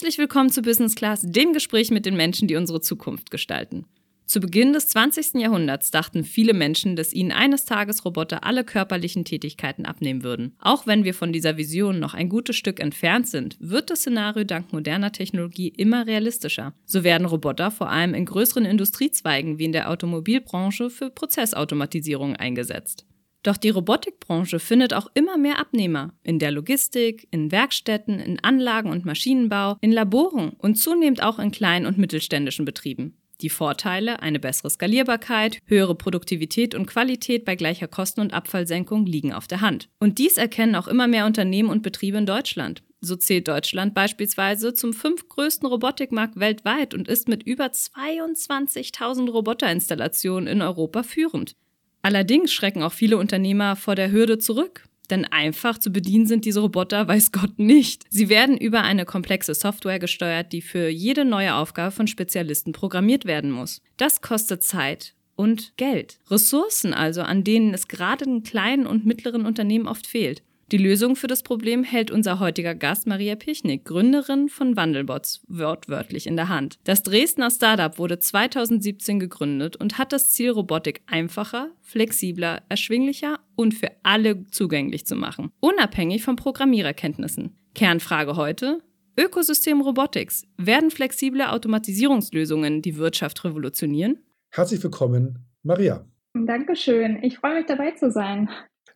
Herzlich 0.00 0.16
willkommen 0.16 0.48
zu 0.48 0.62
Business 0.62 0.94
Class, 0.94 1.20
dem 1.20 1.52
Gespräch 1.52 1.90
mit 1.90 2.06
den 2.06 2.16
Menschen, 2.16 2.48
die 2.48 2.56
unsere 2.56 2.80
Zukunft 2.80 3.30
gestalten. 3.30 3.84
Zu 4.24 4.40
Beginn 4.40 4.72
des 4.72 4.88
20. 4.88 5.34
Jahrhunderts 5.34 5.90
dachten 5.90 6.24
viele 6.24 6.54
Menschen, 6.54 6.96
dass 6.96 7.12
ihnen 7.12 7.32
eines 7.32 7.66
Tages 7.66 8.06
Roboter 8.06 8.42
alle 8.42 8.64
körperlichen 8.64 9.26
Tätigkeiten 9.26 9.84
abnehmen 9.84 10.22
würden. 10.22 10.56
Auch 10.58 10.86
wenn 10.86 11.04
wir 11.04 11.12
von 11.12 11.34
dieser 11.34 11.58
Vision 11.58 11.98
noch 11.98 12.14
ein 12.14 12.30
gutes 12.30 12.56
Stück 12.56 12.80
entfernt 12.80 13.28
sind, 13.28 13.58
wird 13.60 13.90
das 13.90 13.98
Szenario 13.98 14.44
dank 14.44 14.72
moderner 14.72 15.12
Technologie 15.12 15.68
immer 15.68 16.06
realistischer. 16.06 16.72
So 16.86 17.04
werden 17.04 17.26
Roboter 17.26 17.70
vor 17.70 17.90
allem 17.90 18.14
in 18.14 18.24
größeren 18.24 18.64
Industriezweigen 18.64 19.58
wie 19.58 19.66
in 19.66 19.72
der 19.72 19.90
Automobilbranche 19.90 20.88
für 20.88 21.10
Prozessautomatisierung 21.10 22.36
eingesetzt. 22.36 23.04
Doch 23.42 23.56
die 23.56 23.70
Robotikbranche 23.70 24.58
findet 24.58 24.92
auch 24.92 25.10
immer 25.14 25.38
mehr 25.38 25.58
Abnehmer 25.58 26.12
in 26.22 26.38
der 26.38 26.50
Logistik, 26.50 27.26
in 27.30 27.50
Werkstätten, 27.50 28.20
in 28.20 28.38
Anlagen 28.40 28.90
und 28.90 29.06
Maschinenbau, 29.06 29.76
in 29.80 29.92
Laboren 29.92 30.50
und 30.58 30.74
zunehmend 30.76 31.22
auch 31.22 31.38
in 31.38 31.50
kleinen 31.50 31.86
und 31.86 31.96
mittelständischen 31.96 32.66
Betrieben. 32.66 33.16
Die 33.40 33.48
Vorteile, 33.48 34.20
eine 34.20 34.38
bessere 34.38 34.68
Skalierbarkeit, 34.68 35.58
höhere 35.64 35.94
Produktivität 35.94 36.74
und 36.74 36.86
Qualität 36.86 37.46
bei 37.46 37.56
gleicher 37.56 37.88
Kosten- 37.88 38.20
und 38.20 38.34
Abfallsenkung 38.34 39.06
liegen 39.06 39.32
auf 39.32 39.46
der 39.46 39.62
Hand. 39.62 39.88
Und 39.98 40.18
dies 40.18 40.36
erkennen 40.36 40.74
auch 40.74 40.88
immer 40.88 41.08
mehr 41.08 41.24
Unternehmen 41.24 41.70
und 41.70 41.82
Betriebe 41.82 42.18
in 42.18 42.26
Deutschland. 42.26 42.82
So 43.00 43.16
zählt 43.16 43.48
Deutschland 43.48 43.94
beispielsweise 43.94 44.74
zum 44.74 44.92
fünftgrößten 44.92 45.66
Robotikmarkt 45.66 46.38
weltweit 46.38 46.92
und 46.92 47.08
ist 47.08 47.28
mit 47.28 47.42
über 47.44 47.66
22.000 47.66 49.30
Roboterinstallationen 49.30 50.46
in 50.46 50.60
Europa 50.60 51.02
führend. 51.02 51.56
Allerdings 52.02 52.52
schrecken 52.52 52.82
auch 52.82 52.92
viele 52.92 53.18
Unternehmer 53.18 53.76
vor 53.76 53.94
der 53.94 54.10
Hürde 54.10 54.38
zurück. 54.38 54.84
Denn 55.10 55.24
einfach 55.24 55.76
zu 55.76 55.90
bedienen 55.90 56.26
sind 56.26 56.44
diese 56.44 56.60
Roboter, 56.60 57.08
weiß 57.08 57.32
Gott 57.32 57.58
nicht. 57.58 58.04
Sie 58.10 58.28
werden 58.28 58.56
über 58.56 58.82
eine 58.82 59.04
komplexe 59.04 59.54
Software 59.54 59.98
gesteuert, 59.98 60.52
die 60.52 60.62
für 60.62 60.88
jede 60.88 61.24
neue 61.24 61.54
Aufgabe 61.54 61.90
von 61.90 62.06
Spezialisten 62.06 62.72
programmiert 62.72 63.24
werden 63.24 63.50
muss. 63.50 63.82
Das 63.96 64.20
kostet 64.20 64.62
Zeit 64.62 65.14
und 65.36 65.76
Geld. 65.76 66.20
Ressourcen 66.30 66.94
also, 66.94 67.22
an 67.22 67.44
denen 67.44 67.74
es 67.74 67.88
gerade 67.88 68.24
in 68.24 68.42
kleinen 68.42 68.86
und 68.86 69.06
mittleren 69.06 69.46
Unternehmen 69.46 69.88
oft 69.88 70.06
fehlt. 70.06 70.42
Die 70.72 70.78
Lösung 70.78 71.16
für 71.16 71.26
das 71.26 71.42
Problem 71.42 71.82
hält 71.82 72.12
unser 72.12 72.38
heutiger 72.38 72.76
Gast 72.76 73.08
Maria 73.08 73.34
Pichnik, 73.34 73.84
Gründerin 73.84 74.48
von 74.48 74.76
Wandelbots, 74.76 75.42
wortwörtlich 75.48 76.28
in 76.28 76.36
der 76.36 76.48
Hand. 76.48 76.78
Das 76.84 77.02
Dresdner 77.02 77.50
Startup 77.50 77.98
wurde 77.98 78.20
2017 78.20 79.18
gegründet 79.18 79.74
und 79.74 79.98
hat 79.98 80.12
das 80.12 80.30
Ziel, 80.30 80.50
Robotik 80.50 81.02
einfacher, 81.06 81.72
flexibler, 81.80 82.62
erschwinglicher 82.68 83.40
und 83.56 83.74
für 83.74 83.90
alle 84.04 84.46
zugänglich 84.46 85.06
zu 85.06 85.16
machen, 85.16 85.50
unabhängig 85.58 86.22
von 86.22 86.36
Programmiererkenntnissen. 86.36 87.56
Kernfrage 87.74 88.36
heute, 88.36 88.78
Ökosystem 89.18 89.80
Robotics. 89.80 90.46
Werden 90.56 90.92
flexible 90.92 91.48
Automatisierungslösungen 91.48 92.80
die 92.80 92.96
Wirtschaft 92.96 93.44
revolutionieren? 93.44 94.20
Herzlich 94.50 94.80
willkommen, 94.84 95.40
Maria. 95.64 96.06
Dankeschön. 96.32 97.24
Ich 97.24 97.38
freue 97.38 97.56
mich 97.56 97.66
dabei 97.66 97.90
zu 97.90 98.12
sein. 98.12 98.48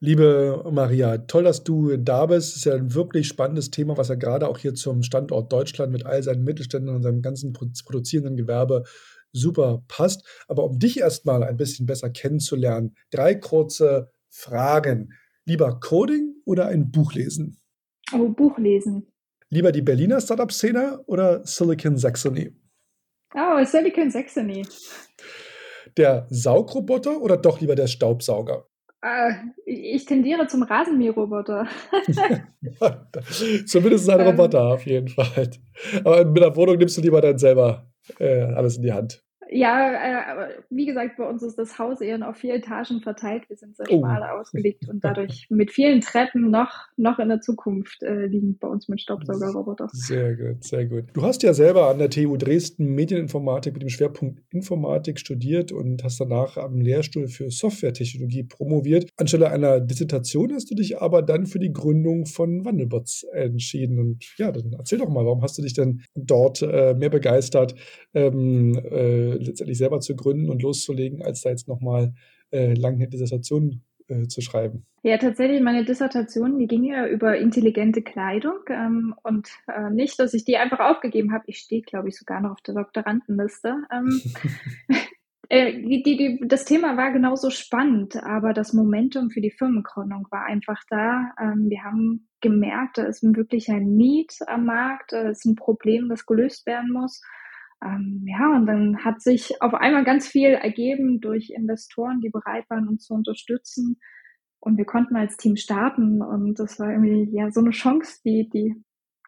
Liebe 0.05 0.63
Maria, 0.71 1.17
toll, 1.17 1.45
dass 1.45 1.65
du 1.65 1.97
da 1.97 2.27
bist. 2.27 2.51
Das 2.51 2.57
ist 2.57 2.65
ja 2.67 2.75
ein 2.75 2.93
wirklich 2.93 3.27
spannendes 3.27 3.71
Thema, 3.71 3.97
was 3.97 4.09
ja 4.09 4.17
gerade 4.17 4.47
auch 4.47 4.59
hier 4.59 4.75
zum 4.75 5.03
Standort 5.03 5.51
Deutschland 5.51 5.93
mit 5.93 6.05
all 6.05 6.23
seinen 6.23 6.45
Mittelständen 6.45 6.95
und 6.95 7.03
seinem 7.03 7.23
ganzen 7.23 7.55
produzierenden 7.55 8.37
Gewerbe 8.37 8.85
super 9.33 9.83
passt. 9.89 10.23
Aber 10.47 10.65
um 10.65 10.79
dich 10.79 11.01
erstmal 11.01 11.43
ein 11.43 11.57
bisschen 11.57 11.87
besser 11.87 12.11
kennenzulernen, 12.11 12.95
drei 13.11 13.35
kurze 13.35 14.11
Fragen. 14.29 15.15
Lieber 15.47 15.81
Coding 15.81 16.35
oder 16.45 16.67
ein 16.67 16.91
Buch 16.91 17.15
lesen? 17.15 17.57
Oh, 18.13 18.29
Buch 18.29 18.59
lesen. 18.59 19.07
Lieber 19.49 19.73
die 19.73 19.81
Berliner 19.81 20.21
Startup-Szene 20.21 21.03
oder 21.07 21.47
Silicon 21.47 21.97
Saxony? 21.97 22.55
Oh, 23.35 23.65
Silicon 23.65 24.11
Saxony. 24.11 24.67
Der 25.97 26.27
Saugroboter 26.29 27.23
oder 27.23 27.39
doch 27.39 27.63
lieber 27.63 27.75
der 27.75 27.87
Staubsauger? 27.87 28.67
Äh, 29.05 29.35
ich 29.67 30.07
tendiere 30.07 30.47
zum 30.47 30.63
Rasenmäherroboter. 30.63 31.67
Zumindest 33.67 34.09
ein 34.09 34.21
ähm. 34.21 34.27
Roboter 34.29 34.63
auf 34.63 34.87
jeden 34.87 35.09
Fall. 35.09 35.51
Aber 36.05 36.25
mit 36.25 36.43
der 36.43 36.57
Wohnung 36.57 36.79
nimmst 36.79 36.97
du 36.97 37.03
lieber 37.03 37.21
dann 37.21 37.37
selber 37.37 37.91
äh, 38.19 38.45
alles 38.45 38.77
in 38.77 38.83
die 38.83 38.93
Hand. 38.93 39.24
Ja, 39.51 40.47
äh, 40.47 40.49
wie 40.71 40.87
gesagt, 40.87 41.17
bei 41.17 41.29
uns 41.29 41.43
ist 41.43 41.59
das 41.59 41.79
Haus 41.79 42.01
eher 42.01 42.29
auf 42.29 42.37
vier 42.37 42.55
Etagen 42.55 43.01
verteilt. 43.01 43.49
Wir 43.49 43.57
sind 43.57 43.77
sehr 43.77 43.87
oh. 43.91 44.01
schmal 44.01 44.23
ausgelegt 44.23 44.89
und 44.89 45.05
dadurch 45.05 45.47
mit 45.51 45.71
vielen 45.71 46.01
Treppen 46.01 46.51
noch, 46.51 46.87
noch 46.97 47.19
in 47.19 47.29
der 47.29 47.41
Zukunft 47.41 48.03
äh, 48.03 48.27
liegen 48.27 48.59
bei 48.59 48.69
uns 48.69 48.89
mit 48.89 49.01
Staubsaugerrobotern. 49.01 49.89
Sehr 49.93 50.37
gut, 50.37 50.65
sehr 50.65 50.87
gut. 50.87 51.05
Du 51.13 51.23
hast 51.23 51.43
ja 51.43 51.55
selber 51.55 51.89
an 51.89 51.99
der 51.99 52.11
TU 52.11 52.37
Dresden 52.37 52.95
Medieninformatik 52.95 53.75
mit 53.75 53.83
dem 53.83 53.89
Schwerpunkt 53.89 54.41
Informatik 54.51 55.19
studiert 55.19 55.73
und 55.73 56.03
hast 56.05 56.21
danach 56.21 56.57
am 56.57 56.81
Lehrstuhl 56.81 57.29
für 57.29 57.51
Softwaretechnologie 57.51 58.45
promoviert. 58.45 59.09
Anstelle 59.17 59.51
einer 59.51 59.81
Dissertation 59.81 60.53
hast 60.53 60.71
du 60.71 60.75
dich 60.75 61.01
aber 61.01 61.23
dann 61.23 61.47
für 61.47 61.59
die 61.59 61.73
Gründung 61.73 62.27
von 62.27 62.65
Wandelbots 62.65 63.25
entschieden. 63.33 63.99
Und 63.99 64.25
ja, 64.39 64.53
dann 64.53 64.75
erzähl 64.79 64.99
doch 64.99 65.09
mal, 65.09 65.25
warum 65.25 65.43
hast 65.43 65.59
du 65.59 65.63
dich 65.63 65.75
denn 65.75 66.03
dort 66.15 66.63
äh, 66.63 66.95
mehr 66.95 67.11
begeistert? 67.11 67.75
Ähm, 68.15 68.79
äh, 68.91 69.34
letztendlich 69.39 69.79
selber 69.79 70.01
zu 70.01 70.17
gründen 70.17 70.51
und 70.51 70.63
loszulegen, 70.63 71.23
als 71.23 71.43
da 71.43 71.51
jetzt 71.51 71.69
nochmal 71.69 72.15
äh, 72.51 72.75
lange 72.75 72.97
eine 72.97 73.09
Dissertation 73.09 73.83
äh, 74.09 74.27
zu 74.27 74.41
schreiben? 74.41 74.87
Ja, 75.03 75.19
tatsächlich, 75.19 75.61
meine 75.61 75.85
Dissertation, 75.85 76.59
die 76.59 76.67
ging 76.67 76.85
ja 76.85 77.07
über 77.07 77.37
intelligente 77.37 78.03
Kleidung 78.03 78.59
ähm, 78.71 79.15
und 79.23 79.49
äh, 79.67 79.91
nicht, 79.91 80.19
dass 80.19 80.35
ich 80.35 80.45
die 80.45 80.57
einfach 80.57 80.81
aufgegeben 80.81 81.33
habe. 81.33 81.45
Ich 81.47 81.59
stehe, 81.59 81.83
glaube 81.83 82.09
ich, 82.09 82.17
sogar 82.17 82.41
noch 82.41 82.53
auf 82.53 82.61
der 82.63 82.75
Doktorandenliste. 82.75 83.83
Ähm, 83.93 84.21
äh, 85.49 85.73
die, 85.83 86.03
die, 86.03 86.17
die, 86.17 86.41
das 86.47 86.65
Thema 86.65 86.97
war 86.97 87.13
genauso 87.13 87.51
spannend, 87.51 88.17
aber 88.23 88.53
das 88.53 88.73
Momentum 88.73 89.31
für 89.31 89.41
die 89.41 89.51
Firmengründung 89.51 90.27
war 90.31 90.45
einfach 90.45 90.83
da. 90.89 91.33
Ähm, 91.41 91.69
wir 91.69 91.83
haben 91.83 92.29
gemerkt, 92.41 92.99
da 92.99 93.05
ist 93.05 93.23
wirklich 93.23 93.71
ein 93.71 93.97
Need 93.97 94.37
am 94.47 94.67
Markt, 94.67 95.13
da 95.13 95.29
ist 95.29 95.45
ein 95.45 95.55
Problem, 95.55 96.09
das 96.09 96.27
gelöst 96.27 96.67
werden 96.67 96.93
muss. 96.93 97.21
Ähm, 97.83 98.25
ja, 98.27 98.55
und 98.57 98.67
dann 98.67 99.05
hat 99.05 99.21
sich 99.23 99.61
auf 99.61 99.75
einmal 99.75 100.05
ganz 100.05 100.27
viel 100.27 100.51
ergeben 100.51 101.21
durch 101.21 101.51
Investoren, 101.51 102.21
die 102.21 102.31
bereit 102.31 102.65
waren, 102.69 102.89
uns 102.89 103.05
zu 103.05 103.15
unterstützen. 103.15 103.99
Und 104.61 104.79
wir 104.79 104.85
konnten 104.85 105.17
als 105.17 105.37
Team 105.37 105.57
starten. 105.57 106.23
Und 106.23 106.59
das 106.59 106.79
war 106.79 106.91
irgendwie 106.91 107.29
ja 107.37 107.51
so 107.51 107.61
eine 107.61 107.71
Chance, 107.71 108.21
die, 108.25 108.49
die, 108.49 108.75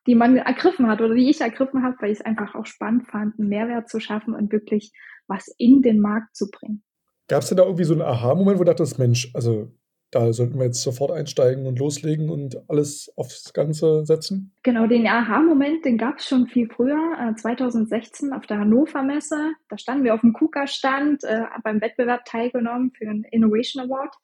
die 0.07 0.15
man 0.15 0.37
ergriffen 0.37 0.89
hat 0.89 1.01
oder 1.01 1.15
die 1.15 1.29
ich 1.29 1.41
ergriffen 1.41 1.83
habe, 1.83 1.97
weil 2.01 2.13
ich 2.13 2.21
es 2.21 2.25
einfach 2.25 2.55
auch 2.55 2.67
spannend 2.67 3.07
fand, 3.09 3.39
einen 3.39 3.49
Mehrwert 3.49 3.89
zu 3.89 4.01
schaffen 4.01 4.35
und 4.35 4.53
wirklich 4.53 4.93
was 5.27 5.49
in 5.59 5.83
den 5.83 6.01
Markt 6.01 6.37
zu 6.37 6.51
bringen. 6.51 6.83
Gab 7.29 7.43
es 7.43 7.49
denn 7.49 7.59
da 7.59 7.65
irgendwie 7.65 7.85
so 7.85 7.95
einen 7.95 8.03
Aha-Moment, 8.03 8.59
wo 8.59 8.65
du 8.65 8.71
dachtest, 8.71 8.99
Mensch, 8.99 9.31
also 9.35 9.73
da 10.11 10.33
sollten 10.33 10.59
wir 10.59 10.67
jetzt 10.67 10.83
sofort 10.83 11.11
einsteigen 11.11 11.67
und 11.67 11.79
loslegen 11.79 12.31
und 12.31 12.57
alles 12.69 13.13
aufs 13.17 13.53
Ganze 13.53 14.05
setzen? 14.05 14.53
Genau, 14.63 14.87
den 14.87 15.07
Aha-Moment, 15.07 15.85
den 15.85 15.99
gab 15.99 16.19
es 16.19 16.27
schon 16.27 16.47
viel 16.47 16.69
früher, 16.69 17.35
2016 17.37 18.31
äh, 18.31 18.35
auf 18.35 18.47
der 18.47 18.59
Hannover 18.59 19.03
Messe. 19.03 19.53
Da 19.69 19.79
standen 19.79 20.05
wir 20.05 20.15
auf 20.15 20.21
dem 20.21 20.33
KUKA-Stand, 20.33 21.25
äh, 21.25 21.43
beim 21.65 21.81
Wettbewerb 21.81 22.25
teilgenommen 22.25 22.93
für 22.97 23.09
einen 23.09 23.25
Innovation 23.25 23.85
Award 23.85 24.15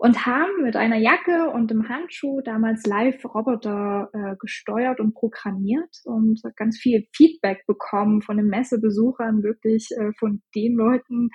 und 0.00 0.24
haben 0.24 0.62
mit 0.62 0.76
einer 0.76 0.96
Jacke 0.96 1.50
und 1.50 1.70
einem 1.70 1.90
Handschuh 1.90 2.40
damals 2.40 2.86
live 2.86 3.22
Roboter 3.22 4.08
äh, 4.14 4.34
gesteuert 4.40 4.98
und 4.98 5.12
programmiert 5.12 5.94
und 6.04 6.40
ganz 6.56 6.78
viel 6.78 7.06
Feedback 7.14 7.66
bekommen 7.66 8.22
von 8.22 8.38
den 8.38 8.46
Messebesuchern, 8.46 9.42
wirklich 9.42 9.88
äh, 9.98 10.12
von 10.18 10.40
den 10.54 10.76
Leuten, 10.76 11.28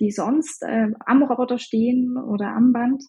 die 0.00 0.10
sonst 0.10 0.62
äh, 0.62 0.88
am 1.06 1.22
Roboter 1.22 1.58
stehen 1.58 2.16
oder 2.16 2.48
am 2.48 2.72
Band 2.72 3.02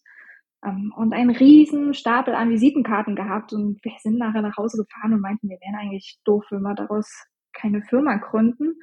ähm, 0.63 0.93
und 0.95 1.13
einen 1.13 1.31
riesen 1.31 1.93
Stapel 1.93 2.35
an 2.35 2.49
Visitenkarten 2.49 3.15
gehabt 3.15 3.53
und 3.53 3.79
wir 3.83 3.93
sind 3.99 4.17
nachher 4.17 4.41
nach 4.41 4.57
Hause 4.57 4.83
gefahren 4.83 5.13
und 5.13 5.21
meinten, 5.21 5.49
wir 5.49 5.57
wären 5.59 5.79
eigentlich 5.79 6.19
doof, 6.25 6.45
wenn 6.51 6.61
wir 6.61 6.75
daraus 6.75 7.09
keine 7.53 7.81
Firma 7.81 8.15
gründen. 8.17 8.75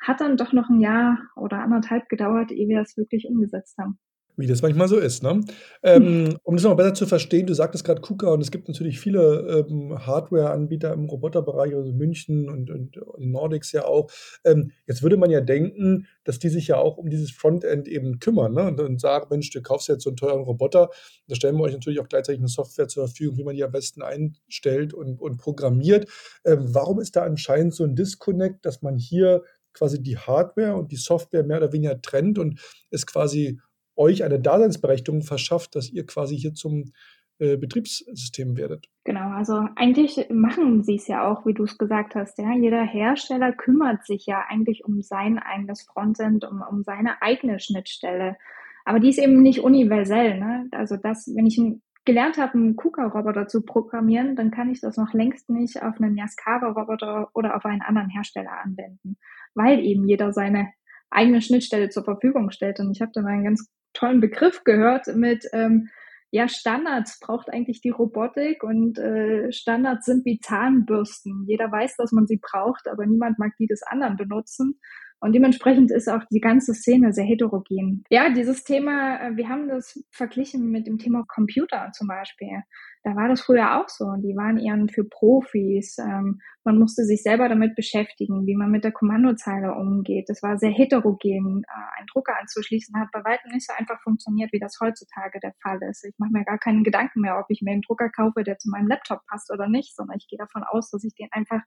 Hat 0.00 0.20
dann 0.20 0.36
doch 0.36 0.52
noch 0.52 0.68
ein 0.68 0.80
Jahr 0.80 1.18
oder 1.36 1.60
anderthalb 1.60 2.08
gedauert, 2.08 2.52
ehe 2.52 2.68
wir 2.68 2.80
es 2.80 2.96
wirklich 2.96 3.26
umgesetzt 3.28 3.76
haben. 3.78 3.98
Wie 4.36 4.48
das 4.48 4.62
manchmal 4.62 4.88
so 4.88 4.98
ist, 4.98 5.22
ne? 5.22 5.40
Ähm, 5.82 6.36
um 6.42 6.56
das 6.56 6.64
noch 6.64 6.76
besser 6.76 6.94
zu 6.94 7.06
verstehen, 7.06 7.46
du 7.46 7.54
sagtest 7.54 7.84
gerade 7.84 8.00
KUKA 8.00 8.32
und 8.32 8.40
es 8.40 8.50
gibt 8.50 8.66
natürlich 8.66 8.98
viele 8.98 9.64
ähm, 9.68 9.94
Hardware-Anbieter 10.06 10.92
im 10.92 11.04
Roboterbereich, 11.04 11.74
also 11.74 11.92
München 11.92 12.48
und, 12.48 12.68
und 12.70 12.96
die 13.18 13.26
Nordics 13.26 13.70
ja 13.70 13.84
auch. 13.84 14.10
Ähm, 14.44 14.72
jetzt 14.86 15.02
würde 15.02 15.16
man 15.16 15.30
ja 15.30 15.40
denken, 15.40 16.08
dass 16.24 16.40
die 16.40 16.48
sich 16.48 16.66
ja 16.66 16.78
auch 16.78 16.96
um 16.96 17.10
dieses 17.10 17.30
Frontend 17.30 17.86
eben 17.86 18.18
kümmern 18.18 18.54
ne? 18.54 18.66
und, 18.66 18.80
und 18.80 19.00
sagen, 19.00 19.26
Mensch, 19.30 19.50
du 19.50 19.62
kaufst 19.62 19.88
jetzt 19.88 20.02
so 20.02 20.10
einen 20.10 20.16
teuren 20.16 20.42
Roboter, 20.42 20.90
da 21.28 21.34
stellen 21.36 21.56
wir 21.56 21.62
euch 21.62 21.72
natürlich 21.72 22.00
auch 22.00 22.08
gleichzeitig 22.08 22.40
eine 22.40 22.48
Software 22.48 22.88
zur 22.88 23.06
Verfügung, 23.06 23.38
wie 23.38 23.44
man 23.44 23.54
die 23.54 23.62
am 23.62 23.72
besten 23.72 24.02
einstellt 24.02 24.94
und, 24.94 25.20
und 25.20 25.36
programmiert. 25.36 26.08
Ähm, 26.44 26.74
warum 26.74 26.98
ist 26.98 27.14
da 27.14 27.22
anscheinend 27.22 27.74
so 27.74 27.84
ein 27.84 27.94
Disconnect, 27.94 28.66
dass 28.66 28.82
man 28.82 28.96
hier 28.96 29.42
quasi 29.74 30.02
die 30.02 30.16
Hardware 30.16 30.76
und 30.76 30.92
die 30.92 30.96
Software 30.96 31.44
mehr 31.44 31.58
oder 31.58 31.72
weniger 31.72 32.00
trennt 32.00 32.38
und 32.38 32.60
es 32.90 33.06
quasi 33.06 33.60
euch 33.96 34.24
eine 34.24 34.40
Daseinsberechtigung 34.40 35.22
verschafft, 35.22 35.76
dass 35.76 35.90
ihr 35.90 36.06
quasi 36.06 36.36
hier 36.36 36.54
zum 36.54 36.92
äh, 37.38 37.56
Betriebssystem 37.56 38.56
werdet. 38.56 38.88
Genau, 39.04 39.30
also 39.30 39.66
eigentlich 39.74 40.28
machen 40.30 40.84
sie 40.84 40.94
es 40.94 41.08
ja 41.08 41.28
auch, 41.28 41.44
wie 41.46 41.54
du 41.54 41.64
es 41.64 41.78
gesagt 41.78 42.14
hast. 42.14 42.38
Ja, 42.38 42.52
jeder 42.54 42.84
Hersteller 42.84 43.52
kümmert 43.52 44.06
sich 44.06 44.26
ja 44.26 44.44
eigentlich 44.48 44.84
um 44.84 45.02
sein 45.02 45.38
eigenes 45.38 45.82
Frontend, 45.82 46.44
um, 46.44 46.62
um 46.62 46.82
seine 46.84 47.20
eigene 47.22 47.58
Schnittstelle. 47.58 48.36
Aber 48.84 49.00
die 49.00 49.08
ist 49.08 49.18
eben 49.18 49.42
nicht 49.42 49.60
universell. 49.60 50.38
Ne? 50.38 50.68
Also 50.72 50.96
das, 50.96 51.26
wenn 51.34 51.46
ich 51.46 51.60
gelernt 52.04 52.38
habe, 52.38 52.54
einen 52.54 52.76
KUKA-Roboter 52.76 53.48
zu 53.48 53.62
programmieren, 53.62 54.36
dann 54.36 54.50
kann 54.50 54.70
ich 54.70 54.80
das 54.80 54.96
noch 54.96 55.12
längst 55.12 55.48
nicht 55.50 55.82
auf 55.82 56.00
einen 56.00 56.16
Yaskawa-Roboter 56.16 57.30
oder 57.34 57.56
auf 57.56 57.64
einen 57.64 57.82
anderen 57.82 58.10
Hersteller 58.10 58.62
anwenden, 58.62 59.16
weil 59.54 59.80
eben 59.80 60.06
jeder 60.06 60.32
seine 60.32 60.72
eigene 61.10 61.40
Schnittstelle 61.40 61.88
zur 61.88 62.04
Verfügung 62.04 62.50
stellt. 62.50 62.78
Und 62.80 62.92
ich 62.92 63.00
habe 63.00 63.12
da 63.12 63.22
mal 63.22 63.32
einen 63.32 63.44
ganz 63.44 63.70
tollen 63.94 64.20
Begriff 64.20 64.64
gehört 64.64 65.06
mit 65.14 65.46
ähm, 65.52 65.88
ja, 66.34 66.48
Standards 66.48 67.20
braucht 67.20 67.48
eigentlich 67.48 67.80
die 67.80 67.90
Robotik 67.90 68.64
und 68.64 68.98
äh, 68.98 69.52
Standards 69.52 70.04
sind 70.04 70.24
wie 70.24 70.40
Zahnbürsten. 70.40 71.44
Jeder 71.46 71.70
weiß, 71.70 71.94
dass 71.96 72.10
man 72.10 72.26
sie 72.26 72.40
braucht, 72.42 72.88
aber 72.88 73.06
niemand 73.06 73.38
mag 73.38 73.52
die 73.60 73.68
des 73.68 73.84
anderen 73.84 74.16
benutzen. 74.16 74.80
Und 75.24 75.32
dementsprechend 75.32 75.90
ist 75.90 76.06
auch 76.06 76.22
die 76.30 76.40
ganze 76.40 76.74
Szene 76.74 77.14
sehr 77.14 77.24
heterogen. 77.24 78.04
Ja, 78.10 78.28
dieses 78.28 78.62
Thema, 78.62 79.16
äh, 79.16 79.36
wir 79.38 79.48
haben 79.48 79.68
das 79.68 80.04
verglichen 80.10 80.70
mit 80.70 80.86
dem 80.86 80.98
Thema 80.98 81.24
Computer 81.26 81.90
zum 81.94 82.08
Beispiel. 82.08 82.60
Da 83.04 83.16
war 83.16 83.28
das 83.28 83.40
früher 83.40 83.80
auch 83.80 83.88
so. 83.88 84.04
Die 84.18 84.36
waren 84.36 84.58
eher 84.58 84.76
für 84.92 85.04
Profis. 85.04 85.96
Ähm, 85.96 86.40
man 86.62 86.78
musste 86.78 87.04
sich 87.04 87.22
selber 87.22 87.48
damit 87.48 87.74
beschäftigen, 87.74 88.44
wie 88.46 88.54
man 88.54 88.70
mit 88.70 88.84
der 88.84 88.92
Kommandozeile 88.92 89.72
umgeht. 89.72 90.28
Das 90.28 90.42
war 90.42 90.58
sehr 90.58 90.72
heterogen. 90.72 91.62
Äh, 91.68 92.00
ein 92.00 92.06
Drucker 92.12 92.38
anzuschließen 92.38 92.94
hat 93.00 93.08
bei 93.10 93.24
weitem 93.24 93.50
nicht 93.50 93.66
so 93.66 93.72
einfach 93.78 94.02
funktioniert, 94.02 94.52
wie 94.52 94.60
das 94.60 94.76
heutzutage 94.78 95.40
der 95.42 95.54
Fall 95.62 95.78
ist. 95.88 96.04
Ich 96.04 96.14
mache 96.18 96.32
mir 96.32 96.44
gar 96.44 96.58
keinen 96.58 96.84
Gedanken 96.84 97.22
mehr, 97.22 97.38
ob 97.38 97.46
ich 97.48 97.62
mir 97.62 97.72
einen 97.72 97.80
Drucker 97.80 98.10
kaufe, 98.10 98.44
der 98.44 98.58
zu 98.58 98.68
meinem 98.68 98.88
Laptop 98.88 99.20
passt 99.30 99.50
oder 99.50 99.70
nicht, 99.70 99.96
sondern 99.96 100.18
ich 100.18 100.28
gehe 100.28 100.38
davon 100.38 100.64
aus, 100.64 100.90
dass 100.90 101.02
ich 101.02 101.14
den 101.14 101.28
einfach 101.32 101.62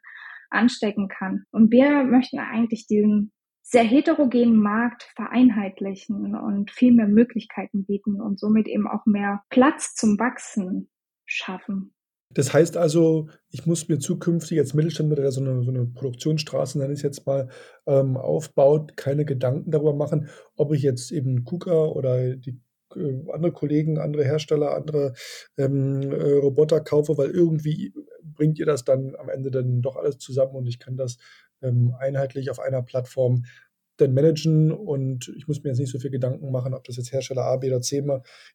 anstecken 0.52 1.08
kann. 1.08 1.46
Und 1.52 1.72
wir 1.72 2.04
möchten 2.04 2.40
eigentlich 2.40 2.86
diesen 2.88 3.32
sehr 3.70 3.84
heterogenen 3.84 4.56
Markt 4.56 5.04
vereinheitlichen 5.16 6.36
und 6.38 6.72
viel 6.72 6.94
mehr 6.94 7.08
Möglichkeiten 7.08 7.86
bieten 7.86 8.22
und 8.22 8.40
somit 8.40 8.68
eben 8.70 8.88
auch 8.88 9.06
mehr 9.06 9.44
Platz 9.50 9.94
zum 9.94 10.18
Wachsen 10.18 10.90
schaffen. 11.26 11.94
Das 12.34 12.54
heißt 12.54 12.78
also, 12.78 13.28
ich 13.50 13.66
muss 13.66 13.90
mir 13.90 14.00
zukünftig 14.00 14.58
als 14.60 14.74
Mittelständler, 14.74 15.18
der 15.18 15.32
so 15.32 15.42
eine, 15.42 15.64
so 15.64 15.72
eine 15.72 15.86
Produktionsstraße, 15.86 16.78
nenne 16.78 16.94
ich 16.94 17.02
jetzt 17.02 17.26
mal, 17.26 17.50
ähm, 17.86 18.16
aufbaut, 18.16 18.96
keine 18.96 19.26
Gedanken 19.26 19.72
darüber 19.72 19.94
machen, 19.94 20.30
ob 20.56 20.74
ich 20.74 20.82
jetzt 20.82 21.12
eben 21.12 21.44
KUKA 21.44 21.88
oder 21.88 22.38
die 22.38 22.62
äh, 22.96 23.32
andere 23.34 23.52
Kollegen, 23.52 23.98
andere 23.98 24.24
Hersteller, 24.24 24.76
andere 24.76 25.14
ähm, 25.58 26.02
äh, 26.04 26.38
Roboter 26.38 26.80
kaufe, 26.80 27.18
weil 27.18 27.32
irgendwie 27.32 27.94
bringt 28.24 28.60
ihr 28.60 28.66
das 28.66 28.86
dann 28.86 29.16
am 29.18 29.28
Ende 29.30 29.52
dann 29.52 29.82
doch 29.82 29.98
alles 29.98 30.18
zusammen 30.20 30.56
und 30.56 30.68
ich 30.68 30.80
kann 30.80 30.96
das 30.96 31.18
ähm, 31.62 31.96
einheitlich 32.00 32.50
auf 32.50 32.60
einer 32.60 32.82
Plattform 32.82 33.44
dann 33.98 34.14
managen 34.14 34.72
und 34.72 35.32
ich 35.36 35.48
muss 35.48 35.64
mir 35.64 35.70
jetzt 35.72 35.80
nicht 35.80 35.92
so 35.92 36.00
viel 36.00 36.12
Gedanken 36.12 36.52
machen, 36.52 36.74
ob 36.74 36.84
das 36.84 36.98
jetzt 36.98 37.12
Hersteller 37.12 37.44
A, 37.44 37.58
B 37.58 37.68
oder 37.68 37.82
C 37.82 38.04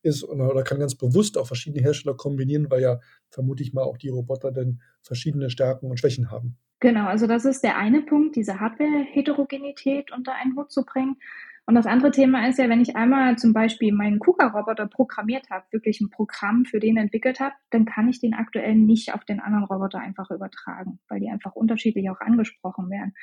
ist 0.02 0.24
oder 0.24 0.62
kann 0.62 0.78
ganz 0.78 0.94
bewusst 0.94 1.36
auch 1.36 1.46
verschiedene 1.46 1.82
Hersteller 1.82 2.16
kombinieren, 2.16 2.70
weil 2.70 2.80
ja 2.80 3.00
vermute 3.28 3.62
ich 3.62 3.72
mal 3.72 3.82
auch 3.82 3.98
die 3.98 4.08
Roboter 4.08 4.52
dann 4.52 4.80
verschiedene 5.02 5.50
Stärken 5.50 5.90
und 5.90 5.98
Schwächen 5.98 6.30
haben. 6.30 6.56
Genau, 6.80 7.06
also 7.06 7.26
das 7.26 7.44
ist 7.44 7.62
der 7.62 7.76
eine 7.76 8.02
Punkt, 8.02 8.34
diese 8.34 8.58
Hardware-Heterogenität 8.58 10.10
unter 10.12 10.34
einen 10.34 10.56
Hut 10.56 10.72
zu 10.72 10.84
bringen. 10.84 11.16
Und 11.66 11.76
das 11.76 11.86
andere 11.86 12.10
Thema 12.10 12.48
ist 12.48 12.58
ja, 12.58 12.68
wenn 12.68 12.80
ich 12.80 12.96
einmal 12.96 13.38
zum 13.38 13.52
Beispiel 13.52 13.92
meinen 13.92 14.18
KUKA-Roboter 14.18 14.86
programmiert 14.88 15.48
habe, 15.48 15.64
wirklich 15.70 16.00
ein 16.00 16.10
Programm 16.10 16.64
für 16.64 16.80
den 16.80 16.96
entwickelt 16.96 17.38
habe, 17.38 17.54
dann 17.70 17.84
kann 17.84 18.08
ich 18.08 18.20
den 18.20 18.34
aktuell 18.34 18.74
nicht 18.74 19.14
auf 19.14 19.24
den 19.24 19.38
anderen 19.38 19.64
Roboter 19.64 20.00
einfach 20.00 20.30
übertragen, 20.30 20.98
weil 21.08 21.20
die 21.20 21.30
einfach 21.30 21.54
unterschiedlich 21.54 22.10
auch 22.10 22.20
angesprochen 22.20 22.90
werden. 22.90 23.14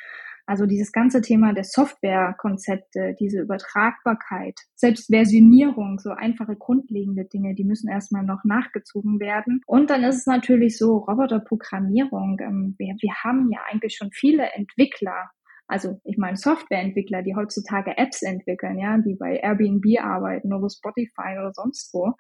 Also 0.50 0.66
dieses 0.66 0.92
ganze 0.92 1.22
Thema 1.22 1.54
der 1.54 1.64
Softwarekonzepte, 1.64 3.16
diese 3.20 3.42
Übertragbarkeit, 3.42 4.58
selbst 4.74 5.08
Versionierung, 5.14 6.00
so 6.00 6.10
einfache 6.10 6.56
grundlegende 6.56 7.26
Dinge, 7.26 7.54
die 7.54 7.66
müssen 7.66 7.88
erstmal 7.88 8.24
noch 8.24 8.44
nachgezogen 8.46 9.20
werden. 9.20 9.62
Und 9.68 9.92
dann 9.92 10.04
ist 10.04 10.16
es 10.16 10.26
natürlich 10.26 10.80
so 10.80 10.98
Roboterprogrammierung. 10.98 12.40
Ähm, 12.42 12.76
wir, 12.80 12.96
wir 13.00 13.14
haben 13.24 13.52
ja 13.52 13.60
eigentlich 13.70 13.96
schon 13.96 14.10
viele 14.12 14.52
Entwickler 14.54 15.30
also 15.70 16.02
ich 16.04 16.18
meine 16.18 16.36
Softwareentwickler, 16.36 17.22
die 17.22 17.36
heutzutage 17.36 17.96
Apps 17.96 18.24
entwickeln, 18.24 18.80
ja, 18.80 18.98
die 18.98 19.16
bei 19.16 19.38
Airbnb 19.38 19.86
arbeiten 20.02 20.52
oder 20.52 20.68
Spotify 20.68 21.38
oder 21.40 21.54
sonst 21.54 21.94
wo, 21.94 22.14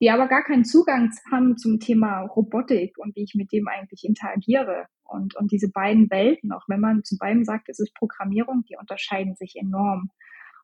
die 0.00 0.10
aber 0.10 0.26
gar 0.26 0.42
keinen 0.42 0.64
Zugang 0.64 1.10
haben 1.30 1.56
zum 1.56 1.78
Thema 1.78 2.22
Robotik 2.22 2.98
und 2.98 3.14
wie 3.14 3.22
ich 3.22 3.34
mit 3.36 3.52
dem 3.52 3.68
eigentlich 3.68 4.02
interagiere. 4.02 4.86
Und, 5.04 5.36
und 5.36 5.52
diese 5.52 5.70
beiden 5.70 6.10
Welten, 6.10 6.52
auch 6.52 6.64
wenn 6.66 6.80
man 6.80 7.04
zu 7.04 7.16
beiden 7.18 7.44
sagt, 7.44 7.68
es 7.68 7.78
ist 7.78 7.94
Programmierung, 7.94 8.64
die 8.68 8.76
unterscheiden 8.76 9.36
sich 9.36 9.54
enorm. 9.54 10.10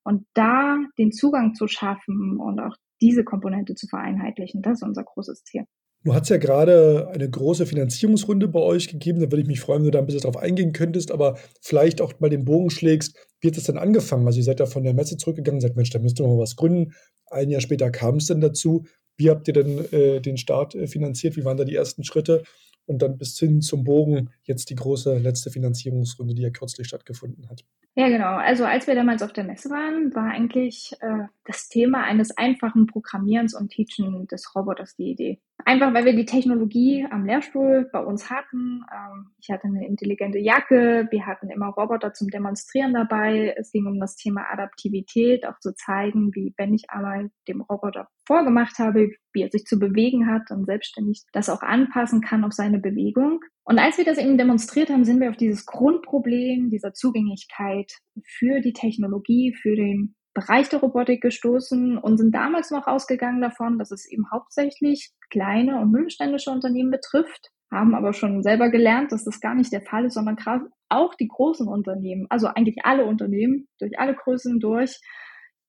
Und 0.02 0.26
da 0.34 0.78
den 0.98 1.12
Zugang 1.12 1.54
zu 1.54 1.68
schaffen 1.68 2.38
und 2.38 2.58
auch 2.60 2.76
diese 3.00 3.22
Komponente 3.22 3.76
zu 3.76 3.86
vereinheitlichen, 3.86 4.60
das 4.60 4.82
ist 4.82 4.82
unser 4.82 5.04
großes 5.04 5.44
Ziel. 5.44 5.66
Du 6.04 6.12
hast 6.12 6.28
ja 6.28 6.36
gerade 6.36 7.08
eine 7.14 7.30
große 7.30 7.64
Finanzierungsrunde 7.64 8.46
bei 8.46 8.60
euch 8.60 8.88
gegeben. 8.88 9.20
Da 9.20 9.32
würde 9.32 9.40
ich 9.40 9.48
mich 9.48 9.60
freuen, 9.60 9.80
wenn 9.80 9.86
du 9.86 9.90
da 9.92 10.00
ein 10.00 10.06
bisschen 10.06 10.20
drauf 10.20 10.36
eingehen 10.36 10.74
könntest, 10.74 11.10
aber 11.10 11.38
vielleicht 11.62 12.02
auch 12.02 12.20
mal 12.20 12.28
den 12.28 12.44
Bogen 12.44 12.68
schlägst. 12.68 13.16
Wie 13.40 13.48
hat 13.48 13.56
das 13.56 13.64
denn 13.64 13.78
angefangen? 13.78 14.26
Also 14.26 14.38
ihr 14.38 14.44
seid 14.44 14.60
ja 14.60 14.66
von 14.66 14.84
der 14.84 14.92
Messe 14.92 15.16
zurückgegangen 15.16 15.62
sagt, 15.62 15.76
Mensch, 15.76 15.88
da 15.88 15.98
müsst 15.98 16.20
ihr 16.20 16.26
mal 16.26 16.38
was 16.38 16.56
gründen. 16.56 16.92
Ein 17.30 17.48
Jahr 17.48 17.62
später 17.62 17.90
kam 17.90 18.16
es 18.16 18.26
denn 18.26 18.42
dazu. 18.42 18.84
Wie 19.16 19.30
habt 19.30 19.48
ihr 19.48 19.54
denn 19.54 19.78
äh, 19.92 20.20
den 20.20 20.36
Start 20.36 20.74
äh, 20.74 20.86
finanziert? 20.86 21.36
Wie 21.36 21.44
waren 21.46 21.56
da 21.56 21.64
die 21.64 21.74
ersten 21.74 22.04
Schritte? 22.04 22.42
Und 22.84 23.00
dann 23.00 23.16
bis 23.16 23.38
hin 23.38 23.62
zum 23.62 23.82
Bogen 23.82 24.28
jetzt 24.42 24.68
die 24.68 24.74
große 24.74 25.16
letzte 25.16 25.50
Finanzierungsrunde, 25.50 26.34
die 26.34 26.42
ja 26.42 26.50
kürzlich 26.50 26.86
stattgefunden 26.86 27.48
hat. 27.48 27.64
Ja, 27.96 28.08
genau. 28.08 28.34
Also 28.36 28.66
als 28.66 28.86
wir 28.86 28.94
damals 28.94 29.22
auf 29.22 29.32
der 29.32 29.44
Messe 29.44 29.70
waren, 29.70 30.14
war 30.14 30.30
eigentlich 30.30 30.92
äh, 31.00 31.28
das 31.46 31.68
Thema 31.68 32.04
eines 32.04 32.36
einfachen 32.36 32.86
Programmierens 32.86 33.54
und 33.54 33.70
Teachen 33.70 34.26
des 34.26 34.54
Roboters 34.54 34.96
die 34.96 35.12
Idee. 35.12 35.40
Einfach 35.66 35.94
weil 35.94 36.04
wir 36.04 36.14
die 36.14 36.26
Technologie 36.26 37.06
am 37.10 37.24
Lehrstuhl 37.24 37.88
bei 37.92 38.00
uns 38.00 38.28
hatten. 38.28 38.84
Ähm, 38.92 39.30
ich 39.40 39.50
hatte 39.50 39.66
eine 39.66 39.86
intelligente 39.86 40.38
Jacke, 40.38 41.06
wir 41.10 41.26
hatten 41.26 41.48
immer 41.48 41.68
Roboter 41.68 42.12
zum 42.12 42.28
Demonstrieren 42.28 42.92
dabei. 42.92 43.54
Es 43.56 43.70
ging 43.70 43.86
um 43.86 43.98
das 43.98 44.16
Thema 44.16 44.42
Adaptivität, 44.52 45.46
auch 45.46 45.58
zu 45.60 45.74
zeigen, 45.74 46.34
wie 46.34 46.52
wenn 46.58 46.74
ich 46.74 46.90
einmal 46.90 47.30
dem 47.48 47.62
Roboter 47.62 48.08
vorgemacht 48.26 48.78
habe, 48.78 49.10
wie 49.32 49.42
er 49.42 49.50
sich 49.50 49.64
zu 49.64 49.78
bewegen 49.78 50.26
hat 50.26 50.50
und 50.50 50.66
selbstständig 50.66 51.22
das 51.32 51.48
auch 51.48 51.62
anpassen 51.62 52.20
kann 52.20 52.44
auf 52.44 52.52
seine 52.52 52.78
Bewegung. 52.78 53.40
Und 53.64 53.78
als 53.78 53.96
wir 53.96 54.04
das 54.04 54.18
eben 54.18 54.36
demonstriert 54.36 54.90
haben, 54.90 55.04
sind 55.04 55.20
wir 55.20 55.30
auf 55.30 55.36
dieses 55.36 55.64
Grundproblem 55.64 56.68
dieser 56.68 56.92
Zugänglichkeit 56.92 57.90
für 58.22 58.60
die 58.60 58.74
Technologie, 58.74 59.54
für 59.54 59.76
den 59.76 60.14
Bereich 60.34 60.68
der 60.68 60.80
Robotik 60.80 61.22
gestoßen 61.22 61.96
und 61.96 62.18
sind 62.18 62.34
damals 62.34 62.70
noch 62.70 62.88
ausgegangen 62.88 63.40
davon, 63.40 63.78
dass 63.78 63.92
es 63.92 64.04
eben 64.10 64.30
hauptsächlich 64.32 65.12
kleine 65.30 65.80
und 65.80 65.92
mittelständische 65.92 66.50
Unternehmen 66.50 66.90
betrifft, 66.90 67.50
haben 67.70 67.94
aber 67.94 68.12
schon 68.12 68.42
selber 68.42 68.70
gelernt, 68.70 69.12
dass 69.12 69.24
das 69.24 69.40
gar 69.40 69.54
nicht 69.54 69.72
der 69.72 69.82
Fall 69.82 70.06
ist, 70.06 70.14
sondern 70.14 70.36
gerade 70.36 70.64
auch 70.88 71.14
die 71.14 71.28
großen 71.28 71.68
Unternehmen, 71.68 72.26
also 72.30 72.48
eigentlich 72.48 72.78
alle 72.84 73.06
Unternehmen, 73.06 73.68
durch 73.78 73.98
alle 73.98 74.14
Größen 74.14 74.58
durch, 74.58 75.00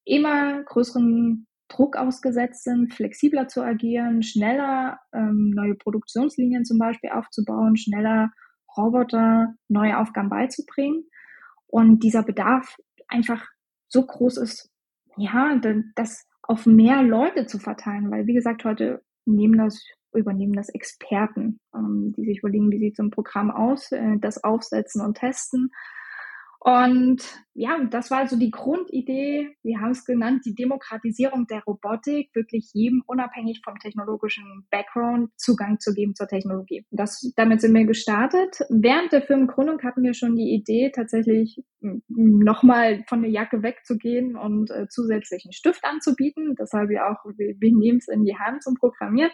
immer 0.04 0.64
größeren 0.64 1.48
Druck 1.68 1.96
ausgesetzt 1.96 2.64
sind, 2.64 2.94
flexibler 2.94 3.48
zu 3.48 3.64
agieren, 3.64 4.24
schneller 4.24 5.00
ähm, 5.14 5.52
neue 5.56 5.76
Produktionslinien 5.76 6.64
zum 6.64 6.78
Beispiel 6.78 7.12
aufzubauen, 7.12 7.76
schneller 7.76 8.32
Roboter 8.78 9.54
neue 9.68 9.98
Aufgaben 9.98 10.30
beizubringen. 10.30 11.06
Und 11.68 12.04
dieser 12.04 12.24
Bedarf 12.24 12.78
einfach 13.08 13.46
so 13.96 14.06
groß 14.06 14.38
ist, 14.38 14.70
ja, 15.16 15.60
das 15.96 16.28
auf 16.44 16.66
mehr 16.66 17.02
Leute 17.02 17.46
zu 17.46 17.60
verteilen, 17.60 18.12
weil 18.12 18.28
wie 18.28 18.34
gesagt, 18.34 18.66
heute 18.66 19.02
nehmen 19.26 19.58
das, 19.58 19.82
übernehmen 20.14 20.54
das 20.54 20.70
Experten, 20.70 21.60
ähm, 21.74 22.14
die 22.16 22.26
sich 22.26 22.40
überlegen, 22.40 22.72
wie 22.72 22.80
sieht 22.80 22.98
so 22.98 23.04
ein 23.04 23.12
Programm 23.12 23.50
aus, 23.50 23.92
äh, 23.92 24.18
das 24.20 24.44
aufsetzen 24.44 25.02
und 25.02 25.18
testen. 25.18 25.72
Und 26.66 27.22
ja, 27.54 27.78
das 27.92 28.10
war 28.10 28.22
also 28.22 28.40
die 28.40 28.50
Grundidee, 28.50 29.56
wir 29.62 29.82
haben 29.82 29.92
es 29.92 30.04
genannt, 30.04 30.42
die 30.48 30.56
Demokratisierung 30.56 31.46
der 31.46 31.64
Robotik, 31.64 32.32
wirklich 32.34 32.72
jedem 32.74 33.04
unabhängig 33.06 33.62
vom 33.64 33.78
technologischen 33.78 34.66
Background 34.72 35.30
Zugang 35.38 35.80
zu 35.80 35.94
geben 35.94 36.16
zur 36.16 36.28
Technologie. 36.28 36.84
Das, 36.90 37.32
damit 37.36 37.62
sind 37.62 37.76
wir 37.76 37.86
gestartet. 37.86 38.62
Während 38.70 39.12
der 39.12 39.22
Firmengründung 39.22 39.80
hatten 39.84 40.02
wir 40.02 40.16
schon 40.16 40.36
die 40.36 40.56
Idee, 40.56 40.92
tatsächlich 40.92 41.64
nochmal 42.08 43.04
von 43.08 43.22
der 43.22 43.30
Jacke 43.30 43.62
wegzugehen 43.62 44.36
und 44.36 44.72
äh, 44.72 44.88
zusätzlichen 44.88 45.52
Stift 45.52 45.86
anzubieten. 45.86 46.56
Deshalb 46.60 46.90
ja 46.90 47.12
auch, 47.12 47.24
wir, 47.38 47.54
wir 47.60 47.76
nehmen 47.76 48.00
es 48.00 48.08
in 48.08 48.24
die 48.24 48.40
Hand 48.40 48.64
zum 48.64 48.74
Programmieren. 48.74 49.32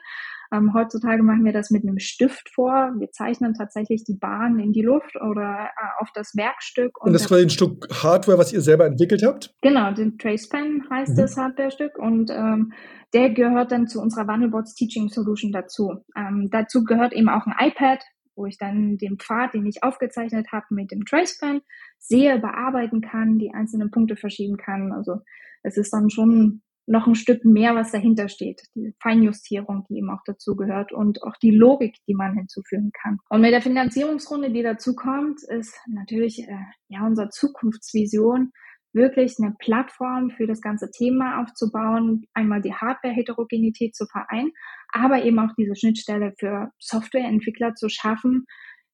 Ähm, 0.53 0.73
heutzutage 0.73 1.23
machen 1.23 1.45
wir 1.45 1.53
das 1.53 1.71
mit 1.71 1.83
einem 1.83 1.99
Stift 1.99 2.49
vor. 2.53 2.93
Wir 2.97 3.11
zeichnen 3.11 3.53
tatsächlich 3.53 4.03
die 4.03 4.17
Bahn 4.17 4.59
in 4.59 4.73
die 4.73 4.81
Luft 4.81 5.15
oder 5.15 5.69
äh, 5.75 6.01
auf 6.01 6.09
das 6.13 6.35
Werkstück. 6.35 6.99
Und, 7.01 7.07
und 7.07 7.13
das 7.13 7.31
war 7.31 7.37
ein 7.37 7.49
Stück 7.49 7.87
Hardware, 8.03 8.37
was 8.37 8.51
ihr 8.51 8.61
selber 8.61 8.85
entwickelt 8.85 9.23
habt? 9.25 9.53
Genau, 9.61 9.93
den 9.93 10.17
TracePen 10.17 10.85
heißt 10.89 11.13
mhm. 11.13 11.21
das 11.21 11.37
Hardware-Stück 11.37 11.97
und 11.97 12.31
ähm, 12.31 12.73
der 13.13 13.29
gehört 13.29 13.71
dann 13.71 13.87
zu 13.87 14.01
unserer 14.01 14.27
Wandelbots 14.27 14.75
Teaching 14.75 15.09
Solution 15.09 15.51
dazu. 15.51 16.03
Ähm, 16.15 16.49
dazu 16.51 16.83
gehört 16.83 17.13
eben 17.13 17.29
auch 17.29 17.45
ein 17.45 17.69
iPad, 17.69 18.03
wo 18.35 18.45
ich 18.45 18.57
dann 18.57 18.97
den 18.97 19.17
Pfad, 19.17 19.53
den 19.53 19.65
ich 19.65 19.83
aufgezeichnet 19.83 20.47
habe, 20.51 20.65
mit 20.69 20.91
dem 20.91 21.05
TracePen 21.05 21.61
sehe, 21.97 22.39
bearbeiten 22.39 23.01
kann, 23.01 23.37
die 23.37 23.53
einzelnen 23.53 23.91
Punkte 23.91 24.15
verschieben 24.15 24.57
kann. 24.57 24.91
Also 24.91 25.19
es 25.63 25.77
ist 25.77 25.93
dann 25.93 26.09
schon 26.09 26.61
noch 26.91 27.07
ein 27.07 27.15
Stück 27.15 27.45
mehr, 27.45 27.73
was 27.73 27.91
dahinter 27.91 28.27
steht. 28.27 28.61
Die 28.75 28.93
Feinjustierung, 29.01 29.85
die 29.89 29.97
eben 29.97 30.09
auch 30.09 30.21
dazu 30.25 30.55
gehört 30.55 30.91
und 30.91 31.23
auch 31.23 31.37
die 31.41 31.51
Logik, 31.51 31.95
die 32.07 32.13
man 32.13 32.35
hinzufügen 32.35 32.91
kann. 32.91 33.17
Und 33.29 33.41
mit 33.41 33.53
der 33.53 33.61
Finanzierungsrunde, 33.61 34.51
die 34.51 34.61
dazu 34.61 34.93
kommt, 34.93 35.41
ist 35.47 35.79
natürlich 35.87 36.39
äh, 36.47 36.65
ja 36.89 37.05
unsere 37.05 37.29
Zukunftsvision, 37.29 38.51
wirklich 38.93 39.35
eine 39.39 39.55
Plattform 39.57 40.31
für 40.31 40.47
das 40.47 40.59
ganze 40.59 40.91
Thema 40.91 41.41
aufzubauen, 41.41 42.25
einmal 42.33 42.61
die 42.61 42.73
Hardware-Heterogenität 42.73 43.95
zu 43.95 44.05
vereinen, 44.05 44.51
aber 44.89 45.23
eben 45.23 45.39
auch 45.39 45.53
diese 45.57 45.77
Schnittstelle 45.77 46.33
für 46.37 46.71
Softwareentwickler 46.77 47.73
zu 47.75 47.87
schaffen, 47.87 48.45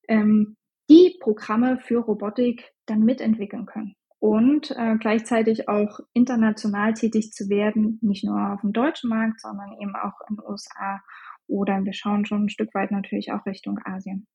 ähm, 0.07 0.55
die 0.87 1.17
Programme 1.19 1.79
für 1.79 1.97
Robotik 1.97 2.69
dann 2.85 2.99
mitentwickeln 2.99 3.65
können 3.65 3.95
und 4.19 4.71
äh, 4.71 4.95
gleichzeitig 4.99 5.69
auch 5.69 5.99
international 6.13 6.93
tätig 6.93 7.31
zu 7.31 7.49
werden, 7.49 7.99
nicht 8.01 8.23
nur 8.23 8.53
auf 8.53 8.61
dem 8.61 8.73
deutschen 8.73 9.09
Markt, 9.09 9.41
sondern 9.41 9.73
eben 9.79 9.95
auch 9.95 10.19
in 10.29 10.35
den 10.35 10.45
USA 10.45 11.01
oder 11.47 11.83
wir 11.83 11.93
schauen 11.93 12.25
schon 12.25 12.45
ein 12.45 12.49
Stück 12.49 12.73
weit 12.73 12.91
natürlich 12.91 13.31
auch 13.31 13.45
Richtung 13.45 13.79
Asien. 13.85 14.27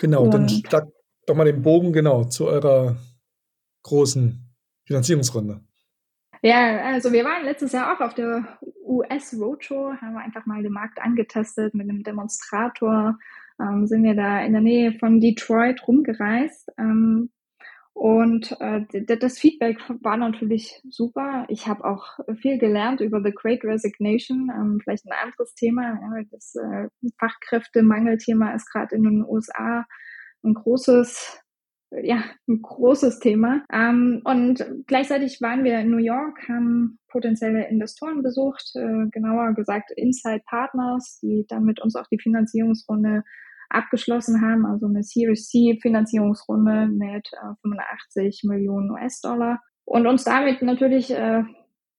Genau, 0.00 0.24
und, 0.24 0.34
dann 0.34 0.48
schlag 0.48 0.88
doch 1.26 1.34
mal 1.34 1.44
den 1.44 1.62
Bogen 1.62 1.92
genau 1.92 2.24
zu 2.24 2.46
eurer 2.46 2.96
großen 3.82 4.44
Finanzierungsrunde. 4.86 5.60
Ja, 6.42 6.84
also 6.84 7.12
wir 7.12 7.24
waren 7.24 7.44
letztes 7.44 7.72
Jahr 7.72 7.94
auch 7.94 8.00
auf 8.00 8.14
der 8.14 8.58
US 8.84 9.34
Roadshow, 9.38 9.92
haben 10.00 10.14
wir 10.14 10.20
einfach 10.20 10.46
mal 10.46 10.62
den 10.62 10.72
Markt 10.72 11.00
angetestet 11.00 11.74
mit 11.74 11.88
einem 11.88 12.02
Demonstrator, 12.04 13.18
ähm, 13.60 13.86
sind 13.86 14.04
wir 14.04 14.14
da 14.14 14.40
in 14.42 14.52
der 14.52 14.60
Nähe 14.60 14.92
von 14.92 15.20
Detroit 15.20 15.86
rumgereist, 15.86 16.70
ähm, 16.78 17.30
und 17.98 18.56
äh, 18.60 18.82
das 19.18 19.40
Feedback 19.40 19.80
war 20.02 20.16
natürlich 20.16 20.80
super. 20.88 21.46
Ich 21.48 21.66
habe 21.66 21.84
auch 21.84 22.06
viel 22.40 22.56
gelernt 22.56 23.00
über 23.00 23.20
The 23.20 23.32
Great 23.32 23.64
Resignation, 23.64 24.52
ähm, 24.54 24.78
vielleicht 24.80 25.04
ein 25.04 25.18
anderes 25.20 25.52
Thema. 25.56 25.82
Ja, 25.82 26.22
das 26.30 26.54
äh, 26.54 26.88
Fachkräftemangelthema 27.18 28.54
ist 28.54 28.70
gerade 28.70 28.94
in 28.94 29.02
den 29.02 29.24
USA 29.24 29.84
ein 30.44 30.54
großes, 30.54 31.40
ja, 31.90 32.22
ein 32.46 32.62
großes 32.62 33.18
Thema. 33.18 33.64
Ähm, 33.72 34.22
und 34.22 34.64
gleichzeitig 34.86 35.42
waren 35.42 35.64
wir 35.64 35.80
in 35.80 35.90
New 35.90 35.98
York, 35.98 36.48
haben 36.48 37.00
potenzielle 37.08 37.66
Investoren 37.66 38.22
besucht, 38.22 38.76
äh, 38.76 39.08
genauer 39.10 39.54
gesagt 39.54 39.90
Inside 39.96 40.42
Partners, 40.46 41.18
die 41.20 41.46
dann 41.48 41.64
mit 41.64 41.82
uns 41.82 41.96
auch 41.96 42.06
die 42.06 42.20
Finanzierungsrunde 42.20 43.24
abgeschlossen 43.70 44.40
haben, 44.42 44.66
also 44.66 44.86
eine 44.86 45.02
Series 45.02 45.48
C 45.48 45.78
Finanzierungsrunde 45.80 46.88
mit 46.88 47.28
äh, 47.32 47.54
85 47.62 48.42
Millionen 48.44 48.90
US-Dollar 48.90 49.60
und 49.84 50.06
uns 50.06 50.24
damit 50.24 50.62
natürlich 50.62 51.10
äh, 51.10 51.42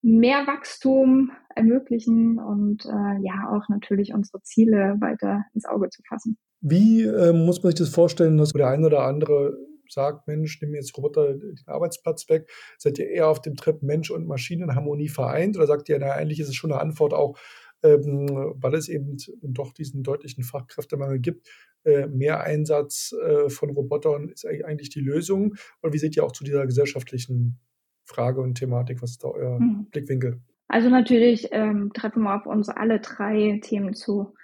mehr 0.01 0.47
Wachstum 0.47 1.31
ermöglichen 1.55 2.39
und 2.39 2.85
äh, 2.85 3.21
ja 3.21 3.49
auch 3.49 3.67
natürlich 3.69 4.13
unsere 4.13 4.41
Ziele 4.43 4.95
weiter 4.99 5.43
ins 5.53 5.65
Auge 5.65 5.89
zu 5.89 6.01
fassen. 6.07 6.37
Wie 6.61 7.03
äh, 7.03 7.33
muss 7.33 7.63
man 7.63 7.71
sich 7.71 7.79
das 7.79 7.89
vorstellen, 7.89 8.37
dass 8.37 8.53
der 8.53 8.67
eine 8.67 8.87
oder 8.87 9.03
andere 9.03 9.57
sagt, 9.89 10.27
Mensch, 10.27 10.61
nimm 10.61 10.75
jetzt 10.75 10.95
Roboter 10.97 11.33
den 11.33 11.55
Arbeitsplatz 11.65 12.29
weg? 12.29 12.49
Seid 12.77 12.99
ihr 12.99 13.09
eher 13.09 13.27
auf 13.27 13.41
dem 13.41 13.55
Trip 13.55 13.81
Mensch 13.81 14.11
und 14.11 14.27
Maschine 14.27 14.65
in 14.65 14.75
Harmonie 14.75 15.09
vereint 15.09 15.57
oder 15.57 15.67
sagt 15.67 15.89
ihr, 15.89 15.97
na, 15.99 16.11
eigentlich 16.11 16.39
ist 16.39 16.49
es 16.49 16.55
schon 16.55 16.71
eine 16.71 16.81
Antwort 16.81 17.13
auch 17.13 17.37
ähm, 17.83 18.55
weil 18.55 18.75
es 18.75 18.89
eben 18.89 19.17
doch 19.41 19.73
diesen 19.73 20.03
deutlichen 20.03 20.43
Fachkräftemangel 20.43 21.19
gibt. 21.19 21.47
Äh, 21.83 22.07
mehr 22.07 22.41
Einsatz 22.41 23.13
äh, 23.13 23.49
von 23.49 23.69
Robotern 23.69 24.29
ist 24.29 24.45
eigentlich 24.45 24.89
die 24.89 24.99
Lösung. 24.99 25.55
Und 25.81 25.93
wie 25.93 25.97
seht 25.97 26.15
ihr 26.17 26.23
auch 26.23 26.31
zu 26.33 26.43
dieser 26.43 26.65
gesellschaftlichen 26.65 27.59
Frage 28.05 28.41
und 28.41 28.55
Thematik? 28.55 29.01
Was 29.01 29.11
ist 29.11 29.23
da 29.23 29.29
euer 29.29 29.59
mhm. 29.59 29.87
Blickwinkel? 29.91 30.41
Also 30.67 30.89
natürlich 30.89 31.47
ähm, 31.51 31.91
treffen 31.93 32.23
wir 32.23 32.35
auf 32.35 32.45
uns 32.45 32.69
alle 32.69 32.99
drei 32.99 33.59
Themen 33.63 33.93
zu. 33.93 34.35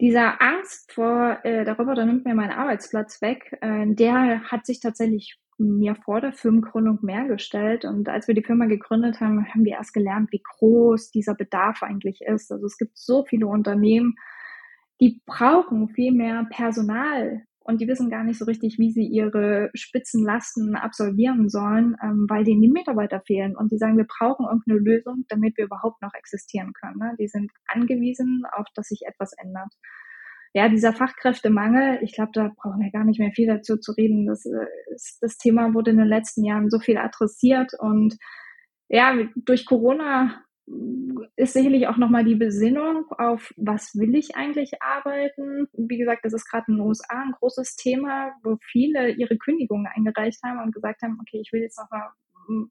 Dieser 0.00 0.40
Angst 0.40 0.92
vor, 0.92 1.38
äh, 1.44 1.64
der 1.64 1.76
Roboter 1.76 2.06
nimmt 2.06 2.24
mir 2.24 2.34
meinen 2.34 2.52
Arbeitsplatz 2.52 3.20
weg, 3.22 3.56
äh, 3.60 3.86
der 3.94 4.42
hat 4.50 4.66
sich 4.66 4.80
tatsächlich 4.80 5.38
mir 5.58 5.94
vor 5.94 6.20
der 6.20 6.32
Firmengründung 6.32 6.98
mehr 7.02 7.26
gestellt. 7.26 7.84
Und 7.84 8.08
als 8.08 8.28
wir 8.28 8.34
die 8.34 8.44
Firma 8.44 8.66
gegründet 8.66 9.20
haben, 9.20 9.46
haben 9.46 9.64
wir 9.64 9.74
erst 9.74 9.94
gelernt, 9.94 10.32
wie 10.32 10.42
groß 10.42 11.10
dieser 11.10 11.34
Bedarf 11.34 11.82
eigentlich 11.82 12.20
ist. 12.22 12.50
Also 12.50 12.66
es 12.66 12.76
gibt 12.76 12.98
so 12.98 13.24
viele 13.24 13.46
Unternehmen, 13.46 14.14
die 15.00 15.20
brauchen 15.26 15.88
viel 15.88 16.12
mehr 16.12 16.46
Personal 16.50 17.42
und 17.60 17.80
die 17.80 17.88
wissen 17.88 18.10
gar 18.10 18.24
nicht 18.24 18.38
so 18.38 18.44
richtig, 18.44 18.78
wie 18.78 18.92
sie 18.92 19.06
ihre 19.06 19.70
Spitzenlasten 19.74 20.76
absolvieren 20.76 21.48
sollen, 21.48 21.96
ähm, 22.02 22.26
weil 22.28 22.44
denen 22.44 22.60
die 22.60 22.68
Mitarbeiter 22.68 23.20
fehlen. 23.20 23.56
Und 23.56 23.72
die 23.72 23.78
sagen, 23.78 23.96
wir 23.96 24.06
brauchen 24.06 24.44
irgendeine 24.44 24.78
Lösung, 24.78 25.24
damit 25.28 25.56
wir 25.56 25.64
überhaupt 25.64 26.02
noch 26.02 26.12
existieren 26.14 26.72
können. 26.74 26.98
Ne? 26.98 27.16
Die 27.18 27.28
sind 27.28 27.50
angewiesen 27.66 28.42
auf, 28.52 28.66
dass 28.74 28.88
sich 28.88 29.02
etwas 29.06 29.32
ändert 29.42 29.72
ja, 30.54 30.68
dieser 30.68 30.92
Fachkräftemangel, 30.92 31.98
ich 32.02 32.14
glaube, 32.14 32.30
da 32.32 32.50
brauchen 32.56 32.80
wir 32.80 32.92
gar 32.92 33.04
nicht 33.04 33.18
mehr 33.18 33.32
viel 33.32 33.48
dazu 33.48 33.76
zu 33.76 33.92
reden. 33.92 34.26
Das, 34.26 34.46
äh, 34.46 34.66
ist, 34.94 35.18
das 35.20 35.36
Thema 35.36 35.74
wurde 35.74 35.90
in 35.90 35.98
den 35.98 36.06
letzten 36.06 36.44
Jahren 36.44 36.70
so 36.70 36.78
viel 36.78 36.96
adressiert 36.96 37.72
und 37.78 38.16
ja, 38.88 39.16
durch 39.34 39.66
Corona 39.66 40.44
ist 41.36 41.52
sicherlich 41.52 41.88
auch 41.88 41.96
nochmal 41.96 42.24
die 42.24 42.36
Besinnung 42.36 43.04
auf, 43.18 43.52
was 43.56 43.94
will 43.94 44.14
ich 44.14 44.36
eigentlich 44.36 44.80
arbeiten. 44.80 45.66
Wie 45.72 45.98
gesagt, 45.98 46.24
das 46.24 46.32
ist 46.32 46.48
gerade 46.48 46.66
in 46.68 46.76
den 46.76 46.86
USA 46.86 47.22
ein 47.22 47.32
großes 47.32 47.76
Thema, 47.76 48.32
wo 48.42 48.56
viele 48.62 49.10
ihre 49.10 49.36
Kündigungen 49.36 49.86
eingereicht 49.94 50.40
haben 50.42 50.62
und 50.62 50.74
gesagt 50.74 51.02
haben, 51.02 51.18
okay, 51.20 51.40
ich 51.42 51.52
will 51.52 51.60
jetzt 51.60 51.78
nochmal 51.78 52.08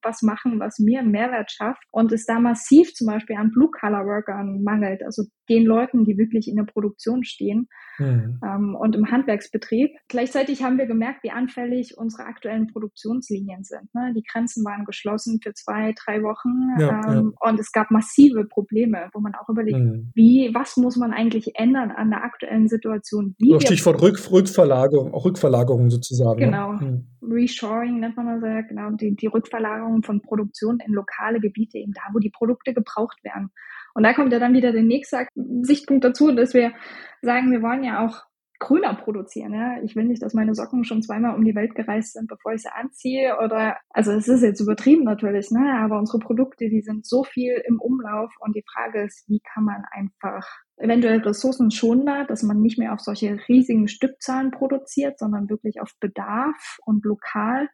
was 0.02 0.22
machen, 0.22 0.60
was 0.60 0.80
mir 0.80 1.04
Mehrwert 1.04 1.52
schafft 1.52 1.84
und 1.92 2.12
es 2.12 2.26
da 2.26 2.40
massiv 2.40 2.94
zum 2.94 3.08
Beispiel 3.08 3.36
an 3.36 3.52
Blue-Collar-Workern 3.52 4.64
mangelt, 4.64 5.04
also 5.04 5.24
den 5.50 5.66
Leuten, 5.66 6.06
die 6.06 6.18
wirklich 6.18 6.48
in 6.48 6.56
der 6.56 6.64
Produktion 6.64 7.24
stehen 7.24 7.68
mhm. 8.00 8.40
ähm, 8.44 8.76
und 8.76 8.96
im 8.96 9.12
Handwerksbetrieb. 9.12 9.92
Gleichzeitig 10.08 10.64
haben 10.64 10.78
wir 10.78 10.86
gemerkt, 10.86 11.24
wie 11.24 11.32
anfällig 11.32 11.98
unsere 11.98 12.26
aktuellen 12.26 12.68
Produktionslinien 12.68 13.64
sind. 13.64 13.94
Ne? 13.94 14.14
Die 14.16 14.24
Grenzen 14.24 14.64
waren 14.64 14.86
geschlossen 14.86 15.40
für 15.44 15.54
zwei, 15.54 15.94
drei 16.06 16.22
Wochen 16.24 16.80
ja, 16.80 17.02
ähm, 17.08 17.34
ja. 17.42 17.50
und 17.50 17.60
es 17.60 17.72
gab 17.72 17.92
massive 17.92 18.46
Probleme, 18.46 19.10
wo 19.14 19.20
man 19.20 19.34
auch 19.36 19.50
überlegt, 19.50 19.78
mhm. 19.78 20.12
wie, 20.14 20.52
was 20.54 20.78
muss 20.78 20.98
man 20.98 21.12
eigentlich 21.12 21.52
ändern 21.56 21.92
an 21.92 22.10
der 22.10 22.24
aktuellen 22.24 22.68
Situation? 22.68 23.36
Wie 23.38 23.60
Stichwort 23.62 24.02
Rück, 24.02 24.32
Rückverlagerung, 24.32 25.14
auch 25.14 25.26
Rückverlagerung 25.26 25.90
sozusagen. 25.90 26.40
Ne? 26.40 26.46
Genau. 26.46 26.74
Ne? 26.74 26.92
Mhm. 26.92 27.08
Reshoring 27.32 28.00
nennt 28.00 28.18
man 28.18 28.28
das 28.28 28.44
ja, 28.44 28.62
genau, 28.62 28.92
die, 28.92 29.16
die 29.16 29.28
Rückverlagerung 29.28 30.04
von 30.04 30.22
Produktion 30.22 30.80
in 30.86 30.94
lokale 30.94 31.40
Gebiete, 31.40 31.78
eben 31.78 31.94
da, 31.94 32.02
wo 32.14 32.20
die 32.20 32.30
Produkte 32.30 32.74
gebraucht 32.74 33.24
werden. 33.24 33.50
Und 33.94 34.04
da 34.04 34.14
kommt 34.14 34.34
ja 34.34 34.40
dann 34.40 34.54
wieder 34.54 34.72
der 34.72 34.84
nächste 34.84 35.28
Sichtpunkt 35.62 36.04
dazu, 36.04 36.32
dass 36.32 36.54
wir 36.54 36.74
sagen, 37.22 37.52
wir 37.52 37.62
wollen 37.62 37.84
ja 37.84 38.06
auch 38.06 38.24
grüner 38.64 38.96
produzieren. 38.96 39.54
Ja? 39.54 39.82
Ich 39.84 39.96
will 39.96 40.06
nicht, 40.06 40.24
dass 40.24 40.34
meine 40.34 40.56
Socken 40.56 40.86
schon 40.86 41.02
zweimal 41.02 41.36
um 41.36 41.44
die 41.44 41.56
Welt 41.56 41.76
gereist 41.76 42.14
sind, 42.14 42.28
bevor 42.28 42.54
ich 42.54 42.62
sie 42.62 42.74
anziehe. 42.74 43.38
Oder 43.44 43.78
also 43.90 44.12
es 44.14 44.28
ist 44.28 44.42
jetzt 44.42 44.62
übertrieben 44.62 45.04
natürlich, 45.04 45.52
ne? 45.52 45.80
aber 45.80 46.00
unsere 46.00 46.20
Produkte, 46.20 46.70
die 46.70 46.82
sind 46.82 47.06
so 47.06 47.24
viel 47.24 47.62
im 47.68 47.80
Umlauf 47.80 48.34
und 48.40 48.56
die 48.56 48.64
Frage 48.74 49.04
ist, 49.04 49.28
wie 49.28 49.42
kann 49.54 49.66
man 49.66 49.84
einfach 49.92 50.48
eventuell 50.78 51.20
ressourcenschonender, 51.20 52.26
dass 52.26 52.42
man 52.42 52.62
nicht 52.62 52.80
mehr 52.80 52.94
auf 52.94 53.02
solche 53.02 53.38
riesigen 53.48 53.88
Stückzahlen 53.88 54.52
produziert, 54.52 55.20
sondern 55.20 55.50
wirklich 55.50 55.82
auf 55.82 55.92
Bedarf 56.00 56.78
und 56.86 57.04
lokal. 57.06 57.68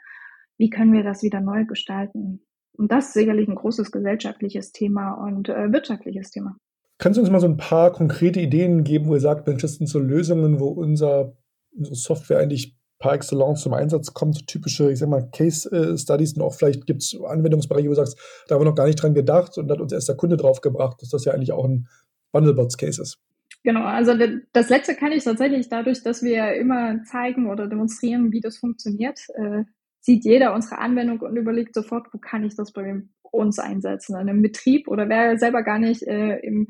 Wie 0.58 0.70
können 0.70 0.92
wir 0.92 1.04
das 1.04 1.24
wieder 1.24 1.40
neu 1.40 1.66
gestalten? 1.66 2.46
Und 2.80 2.94
das 2.94 3.08
ist 3.08 3.14
sicherlich 3.14 3.50
ein 3.50 3.56
großes 3.56 3.92
gesellschaftliches 3.92 4.72
Thema 4.72 5.12
und 5.12 5.50
äh, 5.50 5.70
wirtschaftliches 5.70 6.32
Thema. 6.32 6.56
Kannst 6.98 7.18
du 7.18 7.22
uns 7.22 7.30
mal 7.30 7.42
so 7.42 7.48
ein 7.48 7.58
paar 7.58 7.92
konkrete 7.92 8.40
Ideen 8.40 8.86
geben, 8.86 9.08
wo 9.08 9.16
ihr 9.16 9.20
sagt, 9.20 9.48
Mensch, 9.48 9.62
das 9.62 9.76
sind 9.76 9.88
so 9.88 10.00
Lösungen, 10.00 10.62
wo 10.62 10.70
unser, 10.70 11.34
unsere 11.76 11.98
Software 11.98 12.40
eigentlich 12.40 12.78
par 12.98 13.14
excellence 13.14 13.64
zum 13.64 13.74
Einsatz 13.74 14.14
kommt, 14.14 14.36
so 14.36 14.46
typische, 14.46 14.90
ich 14.92 15.00
sag 15.00 15.10
mal, 15.10 15.30
Case 15.30 15.70
äh, 15.72 15.98
Studies 15.98 16.38
und 16.38 16.42
auch 16.42 16.54
vielleicht 16.54 16.86
gibt 16.86 17.02
es 17.02 17.18
Anwendungsbereiche, 17.22 17.88
wo 17.88 17.92
du 17.92 17.96
sagst, 17.96 18.18
da 18.48 18.56
haben 18.56 18.62
wir 18.62 18.70
noch 18.70 18.76
gar 18.76 18.88
nicht 18.88 19.02
dran 19.02 19.14
gedacht 19.14 19.58
und 19.58 19.68
da 19.68 19.74
hat 19.74 19.82
uns 19.82 19.92
erst 19.92 20.08
der 20.08 20.16
Kunde 20.16 20.38
drauf 20.38 20.62
gebracht, 20.62 21.02
dass 21.02 21.10
das 21.10 21.26
ja 21.26 21.34
eigentlich 21.34 21.52
auch 21.52 21.66
ein 21.66 21.90
Bundlebots-Case 22.32 23.02
ist. 23.02 23.20
Genau, 23.64 23.84
also 23.84 24.14
das 24.54 24.70
letzte 24.70 24.96
kann 24.96 25.12
ich 25.12 25.26
tatsächlich 25.26 25.68
dadurch, 25.68 26.02
dass 26.02 26.24
wir 26.24 26.54
immer 26.54 27.04
zeigen 27.04 27.50
oder 27.50 27.68
demonstrieren, 27.68 28.32
wie 28.32 28.40
das 28.40 28.58
funktioniert, 28.58 29.20
äh, 29.36 29.64
sieht 30.02 30.24
jeder 30.24 30.54
unsere 30.54 30.80
Anwendung 30.80 31.20
und 31.22 31.36
überlegt 31.36 31.76
sofort, 31.76 32.08
wo 32.14 32.18
kann 32.18 32.44
ich 32.44 32.56
das 32.56 32.72
bei 32.72 33.04
uns 33.22 33.60
einsetzen, 33.60 34.14
in 34.16 34.30
einem 34.30 34.42
Betrieb 34.42 34.88
oder 34.88 35.08
wer 35.10 35.38
selber 35.38 35.64
gar 35.64 35.80
nicht 35.80 36.04
äh, 36.04 36.38
im 36.40 36.68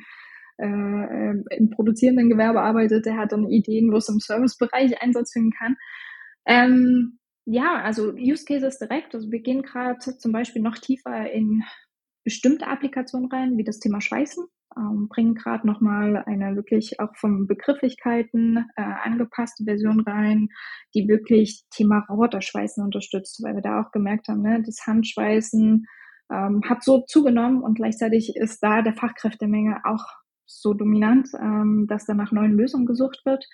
äh, 0.58 1.56
im 1.56 1.70
produzierenden 1.70 2.30
Gewerbe 2.30 2.62
arbeitet, 2.62 3.06
der 3.06 3.16
hat 3.16 3.32
dann 3.32 3.50
Ideen, 3.50 3.92
wo 3.92 3.98
es 3.98 4.10
im 4.10 4.20
Servicebereich 4.20 5.02
Einsatz 5.02 5.32
finden 5.32 5.52
kann. 5.52 5.78
Ähm, 6.46 7.20
ja, 7.46 7.82
also 7.82 8.14
Use 8.14 8.46
Cases 8.46 8.78
direkt. 8.78 9.16
Also 9.16 9.32
wir 9.32 9.40
gehen 9.40 9.62
gerade 9.62 9.98
zum 10.00 10.32
Beispiel 10.32 10.62
noch 10.62 10.78
tiefer 10.78 11.32
in 11.32 11.64
bestimmte 12.24 12.68
Applikationen 12.68 13.32
rein, 13.32 13.58
wie 13.58 13.64
das 13.64 13.80
Thema 13.80 14.02
Schweißen. 14.02 14.46
Ähm, 14.78 15.08
bringen 15.10 15.36
gerade 15.36 15.66
nochmal 15.66 16.24
eine 16.26 16.56
wirklich 16.56 17.00
auch 17.00 17.16
von 17.16 17.48
Begrifflichkeiten 17.48 18.66
äh, 18.76 18.82
angepasste 18.82 19.64
Version 19.64 20.02
rein, 20.02 20.50
die 20.94 21.08
wirklich 21.08 21.64
Thema 21.72 22.06
Roboterschweißen 22.08 22.84
unterstützt, 22.84 23.42
weil 23.44 23.56
wir 23.56 23.62
da 23.62 23.82
auch 23.82 23.92
gemerkt 23.92 24.28
haben, 24.28 24.42
ne, 24.42 24.62
das 24.64 24.86
Handschweißen 24.86 25.86
ähm, 26.32 26.62
hat 26.68 26.84
so 26.84 27.02
zugenommen 27.02 27.64
und 27.64 27.76
gleichzeitig 27.76 28.36
ist 28.36 28.62
da 28.62 28.82
der 28.82 28.94
Fachkräftemenge 28.94 29.82
auch 29.86 30.06
so 30.46 30.74
dominant, 30.74 31.30
ähm, 31.40 31.86
dass 31.88 32.06
da 32.06 32.14
nach 32.14 32.32
neuen 32.32 32.54
Lösungen 32.54 32.86
gesucht 32.86 33.22
wird. 33.26 33.46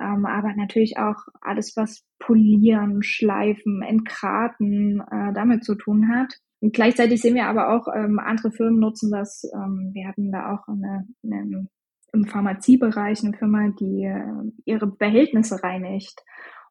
Ähm, 0.00 0.26
aber 0.26 0.54
natürlich 0.56 0.98
auch 0.98 1.16
alles, 1.40 1.76
was 1.76 2.04
Polieren, 2.18 3.02
Schleifen, 3.02 3.82
Entkraten 3.82 5.00
äh, 5.00 5.32
damit 5.34 5.64
zu 5.64 5.74
tun 5.74 6.08
hat. 6.08 6.34
Und 6.64 6.72
gleichzeitig 6.72 7.20
sehen 7.20 7.34
wir 7.34 7.44
aber 7.44 7.76
auch, 7.76 7.94
ähm, 7.94 8.18
andere 8.18 8.50
Firmen 8.50 8.80
nutzen 8.80 9.10
das. 9.10 9.44
Ähm, 9.54 9.90
wir 9.92 10.08
hatten 10.08 10.32
da 10.32 10.54
auch 10.54 10.66
eine, 10.66 11.06
eine, 11.22 11.68
im 12.14 12.24
Pharmaziebereich 12.24 13.22
eine 13.22 13.36
Firma, 13.36 13.68
die 13.78 14.04
äh, 14.04 14.50
ihre 14.64 14.86
Behältnisse 14.86 15.62
reinigt 15.62 16.24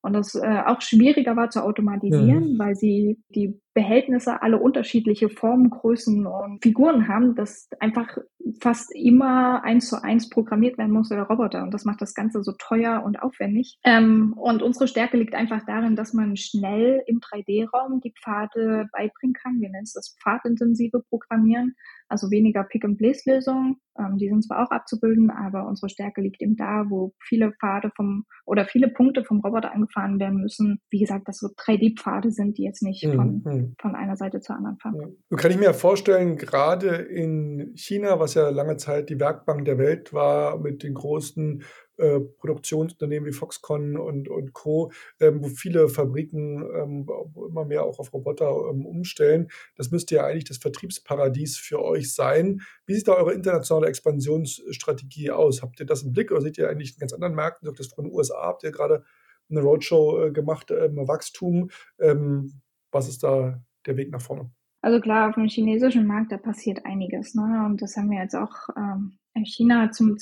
und 0.03 0.11
das 0.11 0.35
äh, 0.35 0.63
auch 0.65 0.81
schwieriger 0.81 1.37
war 1.37 1.49
zu 1.49 1.63
automatisieren, 1.63 2.53
mhm. 2.53 2.59
weil 2.59 2.75
sie 2.75 3.23
die 3.29 3.57
Behältnisse 3.73 4.41
alle 4.41 4.59
unterschiedliche 4.59 5.29
Formen, 5.29 5.69
Größen 5.69 6.27
und 6.27 6.61
Figuren 6.61 7.07
haben, 7.07 7.35
dass 7.35 7.69
einfach 7.79 8.17
fast 8.59 8.93
immer 8.93 9.63
eins 9.63 9.87
zu 9.87 10.03
eins 10.03 10.29
programmiert 10.29 10.77
werden 10.77 10.91
muss 10.91 11.09
oder 11.09 11.23
Roboter. 11.23 11.63
Und 11.63 11.73
das 11.73 11.85
macht 11.85 12.01
das 12.01 12.13
Ganze 12.13 12.43
so 12.43 12.51
teuer 12.51 13.01
und 13.05 13.21
aufwendig. 13.21 13.79
Ähm, 13.85 14.33
und 14.35 14.61
unsere 14.61 14.89
Stärke 14.89 15.15
liegt 15.15 15.35
einfach 15.35 15.65
darin, 15.65 15.95
dass 15.95 16.13
man 16.13 16.35
schnell 16.35 17.01
im 17.07 17.19
3D-Raum 17.19 18.01
die 18.01 18.13
Pfade 18.21 18.89
beibringen 18.91 19.33
kann. 19.33 19.61
Wir 19.61 19.69
nennen 19.69 19.83
es 19.85 19.93
das 19.93 20.17
pfadintensive 20.21 21.01
Programmieren, 21.09 21.75
also 22.13 22.29
weniger 22.29 22.63
Pick-and-Place-Lösungen. 22.63 23.77
Ähm, 23.99 24.17
die 24.17 24.29
sind 24.29 24.45
zwar 24.45 24.63
auch 24.63 24.71
abzubilden, 24.71 25.31
aber 25.31 25.67
unsere 25.67 25.89
Stärke 25.89 26.21
liegt 26.21 26.41
eben 26.41 26.55
da, 26.55 26.85
wo 26.89 27.13
viele 27.19 27.51
Pfade 27.53 27.91
vom 27.95 28.25
oder 28.45 28.65
viele 28.65 28.87
Punkte 28.87 29.23
vom 29.23 29.39
Roboter 29.39 29.73
angefahren 29.73 30.19
werden 30.19 30.39
müssen. 30.39 30.79
Wie 30.91 30.99
gesagt, 30.99 31.27
dass 31.27 31.39
so 31.39 31.47
3D-Pfade 31.47 32.31
sind, 32.31 32.57
die 32.57 32.63
jetzt 32.63 32.83
nicht 32.83 33.05
von, 33.05 33.41
mhm. 33.43 33.75
von 33.81 33.95
einer 33.95 34.15
Seite 34.15 34.41
zur 34.41 34.55
anderen 34.55 34.77
fahren. 34.77 34.95
Ja. 34.99 35.07
Nun 35.29 35.39
kann 35.39 35.51
ich 35.51 35.57
mir 35.57 35.73
vorstellen, 35.73 36.37
gerade 36.37 36.89
in 36.89 37.73
China, 37.75 38.19
was 38.19 38.35
ja 38.35 38.49
lange 38.49 38.77
Zeit 38.77 39.09
die 39.09 39.19
Werkbank 39.19 39.65
der 39.65 39.79
Welt 39.79 40.13
war, 40.13 40.59
mit 40.59 40.83
den 40.83 40.93
großen 40.93 41.63
äh, 41.97 42.19
Produktionsunternehmen 42.19 43.27
wie 43.27 43.33
Foxconn 43.33 43.97
und, 43.97 44.27
und 44.27 44.53
Co., 44.53 44.91
ähm, 45.19 45.43
wo 45.43 45.47
viele 45.47 45.89
Fabriken 45.89 46.63
ähm, 46.75 47.07
immer 47.47 47.65
mehr 47.65 47.83
auch 47.83 47.99
auf 47.99 48.13
Roboter 48.13 48.49
ähm, 48.69 48.85
umstellen. 48.85 49.49
Das 49.75 49.91
müsste 49.91 50.15
ja 50.15 50.25
eigentlich 50.25 50.45
das 50.45 50.57
Vertriebsparadies 50.57 51.57
für 51.57 51.83
euch 51.83 52.13
sein. 52.13 52.61
Wie 52.85 52.95
sieht 52.95 53.07
da 53.07 53.13
eure 53.13 53.33
internationale 53.33 53.87
Expansionsstrategie 53.87 55.31
aus? 55.31 55.61
Habt 55.61 55.79
ihr 55.79 55.85
das 55.85 56.03
im 56.03 56.13
Blick 56.13 56.31
oder 56.31 56.41
seht 56.41 56.57
ihr 56.57 56.69
eigentlich 56.69 56.93
in 56.93 56.99
ganz 56.99 57.13
anderen 57.13 57.35
Märkten? 57.35 57.67
Sagt 57.67 57.79
das 57.79 57.87
von 57.87 58.05
den 58.05 58.13
USA? 58.13 58.41
Habt 58.41 58.63
ihr 58.63 58.71
gerade 58.71 59.03
eine 59.49 59.61
Roadshow 59.61 60.25
äh, 60.25 60.31
gemacht, 60.31 60.71
ähm, 60.71 61.07
Wachstum? 61.07 61.69
Ähm, 61.99 62.61
was 62.91 63.07
ist 63.07 63.23
da 63.23 63.61
der 63.85 63.97
Weg 63.97 64.11
nach 64.11 64.21
vorne? 64.21 64.51
Also 64.81 64.99
klar, 64.99 65.29
auf 65.29 65.35
dem 65.35 65.47
chinesischen 65.47 66.05
Markt, 66.05 66.31
da 66.31 66.37
passiert 66.37 66.85
einiges. 66.85 67.35
Ne? 67.35 67.63
Und 67.65 67.81
das 67.81 67.95
haben 67.95 68.09
wir 68.09 68.19
jetzt 68.19 68.35
auch 68.35 68.51
ähm, 68.75 69.17
in 69.33 69.45
China 69.45 69.91
zum 69.91 70.17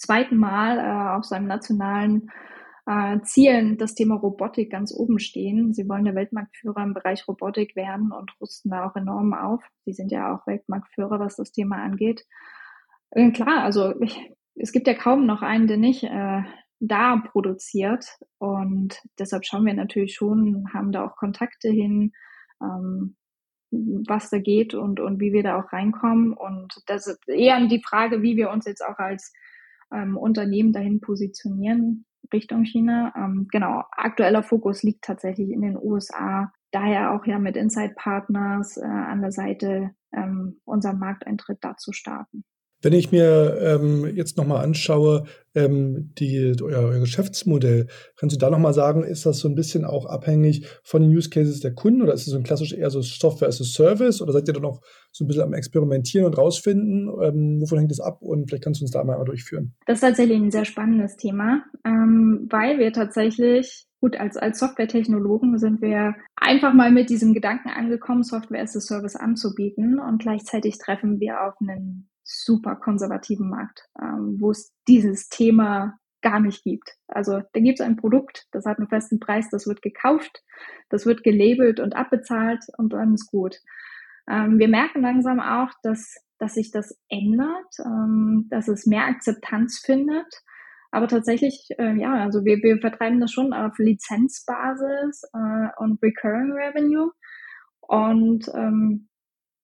zweiten 0.00 0.36
Mal 0.36 0.78
äh, 0.78 1.16
auf 1.16 1.24
seinem 1.24 1.46
nationalen 1.46 2.30
äh, 2.86 3.20
Zielen 3.22 3.78
das 3.78 3.94
Thema 3.94 4.16
Robotik 4.16 4.70
ganz 4.70 4.92
oben 4.92 5.18
stehen. 5.18 5.72
Sie 5.72 5.88
wollen 5.88 6.04
der 6.04 6.14
Weltmarktführer 6.14 6.82
im 6.82 6.94
Bereich 6.94 7.26
Robotik 7.28 7.76
werden 7.76 8.12
und 8.12 8.32
rüsten 8.40 8.70
da 8.70 8.86
auch 8.86 8.96
enorm 8.96 9.34
auf. 9.34 9.62
Sie 9.84 9.92
sind 9.92 10.10
ja 10.10 10.34
auch 10.34 10.46
Weltmarktführer, 10.46 11.20
was 11.20 11.36
das 11.36 11.52
Thema 11.52 11.76
angeht. 11.82 12.26
Äh, 13.10 13.30
klar, 13.30 13.62
also 13.62 14.00
ich, 14.00 14.32
es 14.54 14.72
gibt 14.72 14.86
ja 14.86 14.94
kaum 14.94 15.26
noch 15.26 15.42
einen, 15.42 15.66
der 15.66 15.76
nicht 15.76 16.04
äh, 16.04 16.42
da 16.80 17.22
produziert. 17.30 18.06
Und 18.38 19.00
deshalb 19.18 19.44
schauen 19.44 19.66
wir 19.66 19.74
natürlich 19.74 20.14
schon, 20.14 20.72
haben 20.72 20.92
da 20.92 21.06
auch 21.06 21.16
Kontakte 21.16 21.68
hin, 21.68 22.12
ähm, 22.62 23.16
was 23.70 24.30
da 24.30 24.38
geht 24.38 24.74
und, 24.74 24.98
und 24.98 25.20
wie 25.20 25.32
wir 25.32 25.44
da 25.44 25.60
auch 25.60 25.72
reinkommen. 25.72 26.32
Und 26.32 26.74
das 26.86 27.06
ist 27.06 27.28
eher 27.28 27.64
die 27.66 27.82
Frage, 27.82 28.22
wie 28.22 28.36
wir 28.36 28.50
uns 28.50 28.64
jetzt 28.64 28.84
auch 28.84 28.98
als 28.98 29.32
ähm, 29.92 30.16
Unternehmen 30.16 30.72
dahin 30.72 31.00
positionieren 31.00 32.04
Richtung 32.32 32.64
China. 32.64 33.12
Ähm, 33.16 33.48
genau, 33.50 33.82
aktueller 33.92 34.42
Fokus 34.42 34.82
liegt 34.82 35.04
tatsächlich 35.04 35.50
in 35.50 35.62
den 35.62 35.76
USA. 35.76 36.52
Daher 36.70 37.12
auch 37.12 37.26
ja 37.26 37.38
mit 37.38 37.56
Inside 37.56 37.94
Partners 37.96 38.76
äh, 38.76 38.84
an 38.84 39.20
der 39.20 39.32
Seite 39.32 39.90
ähm, 40.12 40.60
unseren 40.64 40.98
Markteintritt 40.98 41.58
da 41.62 41.76
zu 41.76 41.92
starten. 41.92 42.44
Wenn 42.82 42.92
ich 42.92 43.12
mir 43.12 43.58
ähm, 43.60 44.16
jetzt 44.16 44.36
nochmal 44.36 44.64
anschaue, 44.64 45.24
ähm, 45.54 46.12
die, 46.18 46.54
euer, 46.62 46.82
euer, 46.84 47.00
Geschäftsmodell, 47.00 47.88
kannst 48.16 48.36
du 48.36 48.38
da 48.38 48.50
nochmal 48.50 48.72
sagen, 48.72 49.02
ist 49.02 49.26
das 49.26 49.40
so 49.40 49.48
ein 49.48 49.54
bisschen 49.54 49.84
auch 49.84 50.06
abhängig 50.06 50.66
von 50.82 51.02
den 51.02 51.10
Use 51.10 51.28
Cases 51.28 51.60
der 51.60 51.74
Kunden 51.74 52.02
oder 52.02 52.14
ist 52.14 52.22
es 52.22 52.32
so 52.32 52.36
ein 52.36 52.42
klassisch 52.42 52.72
eher 52.72 52.90
so 52.90 53.02
Software 53.02 53.48
as 53.48 53.60
a 53.60 53.64
Service 53.64 54.22
oder 54.22 54.32
seid 54.32 54.48
ihr 54.48 54.54
da 54.54 54.60
noch 54.60 54.80
so 55.12 55.24
ein 55.24 55.26
bisschen 55.26 55.42
am 55.42 55.52
Experimentieren 55.52 56.26
und 56.26 56.38
rausfinden? 56.38 57.08
Ähm, 57.22 57.60
wovon 57.60 57.78
hängt 57.78 57.90
das 57.90 58.00
ab 58.00 58.22
und 58.22 58.48
vielleicht 58.48 58.64
kannst 58.64 58.80
du 58.80 58.84
uns 58.84 58.92
da 58.92 59.04
mal 59.04 59.22
durchführen? 59.24 59.74
Das 59.86 59.96
ist 59.96 60.02
tatsächlich 60.02 60.38
ein 60.38 60.50
sehr 60.50 60.64
spannendes 60.64 61.16
Thema, 61.16 61.64
ähm, 61.84 62.46
weil 62.50 62.78
wir 62.78 62.92
tatsächlich 62.92 63.86
Gut, 64.00 64.18
als, 64.18 64.38
als 64.38 64.58
Software-Technologen 64.58 65.58
sind 65.58 65.82
wir 65.82 66.14
einfach 66.34 66.72
mal 66.72 66.90
mit 66.90 67.10
diesem 67.10 67.34
Gedanken 67.34 67.68
angekommen, 67.68 68.22
Software 68.22 68.62
as 68.62 68.74
a 68.74 68.80
Service 68.80 69.14
anzubieten 69.14 69.98
und 69.98 70.22
gleichzeitig 70.22 70.78
treffen 70.78 71.20
wir 71.20 71.42
auf 71.42 71.52
einen 71.60 72.09
super 72.30 72.76
konservativen 72.76 73.50
Markt, 73.50 73.88
ähm, 74.00 74.36
wo 74.38 74.50
es 74.50 74.72
dieses 74.86 75.28
Thema 75.28 75.98
gar 76.22 76.40
nicht 76.40 76.62
gibt. 76.64 76.96
Also 77.08 77.40
da 77.52 77.60
gibt 77.60 77.80
es 77.80 77.86
ein 77.86 77.96
Produkt, 77.96 78.46
das 78.52 78.66
hat 78.66 78.78
einen 78.78 78.88
festen 78.88 79.20
Preis, 79.20 79.48
das 79.50 79.66
wird 79.66 79.82
gekauft, 79.82 80.42
das 80.90 81.06
wird 81.06 81.22
gelabelt 81.22 81.80
und 81.80 81.96
abbezahlt 81.96 82.64
und 82.76 82.92
dann 82.92 83.14
ist 83.14 83.30
gut. 83.30 83.56
Ähm, 84.28 84.58
wir 84.58 84.68
merken 84.68 85.00
langsam 85.00 85.40
auch, 85.40 85.70
dass, 85.82 86.14
dass 86.38 86.54
sich 86.54 86.70
das 86.70 86.98
ändert, 87.08 87.74
ähm, 87.84 88.46
dass 88.50 88.68
es 88.68 88.86
mehr 88.86 89.06
Akzeptanz 89.06 89.78
findet. 89.78 90.42
Aber 90.92 91.08
tatsächlich, 91.08 91.68
äh, 91.78 91.94
ja, 91.94 92.14
also 92.14 92.44
wir, 92.44 92.58
wir 92.58 92.78
vertreiben 92.78 93.20
das 93.20 93.32
schon 93.32 93.52
auf 93.52 93.78
Lizenzbasis 93.78 95.22
äh, 95.32 95.68
und 95.78 96.02
Recurring 96.02 96.52
Revenue. 96.52 97.12
Und 97.80 98.48
ähm, 98.54 99.08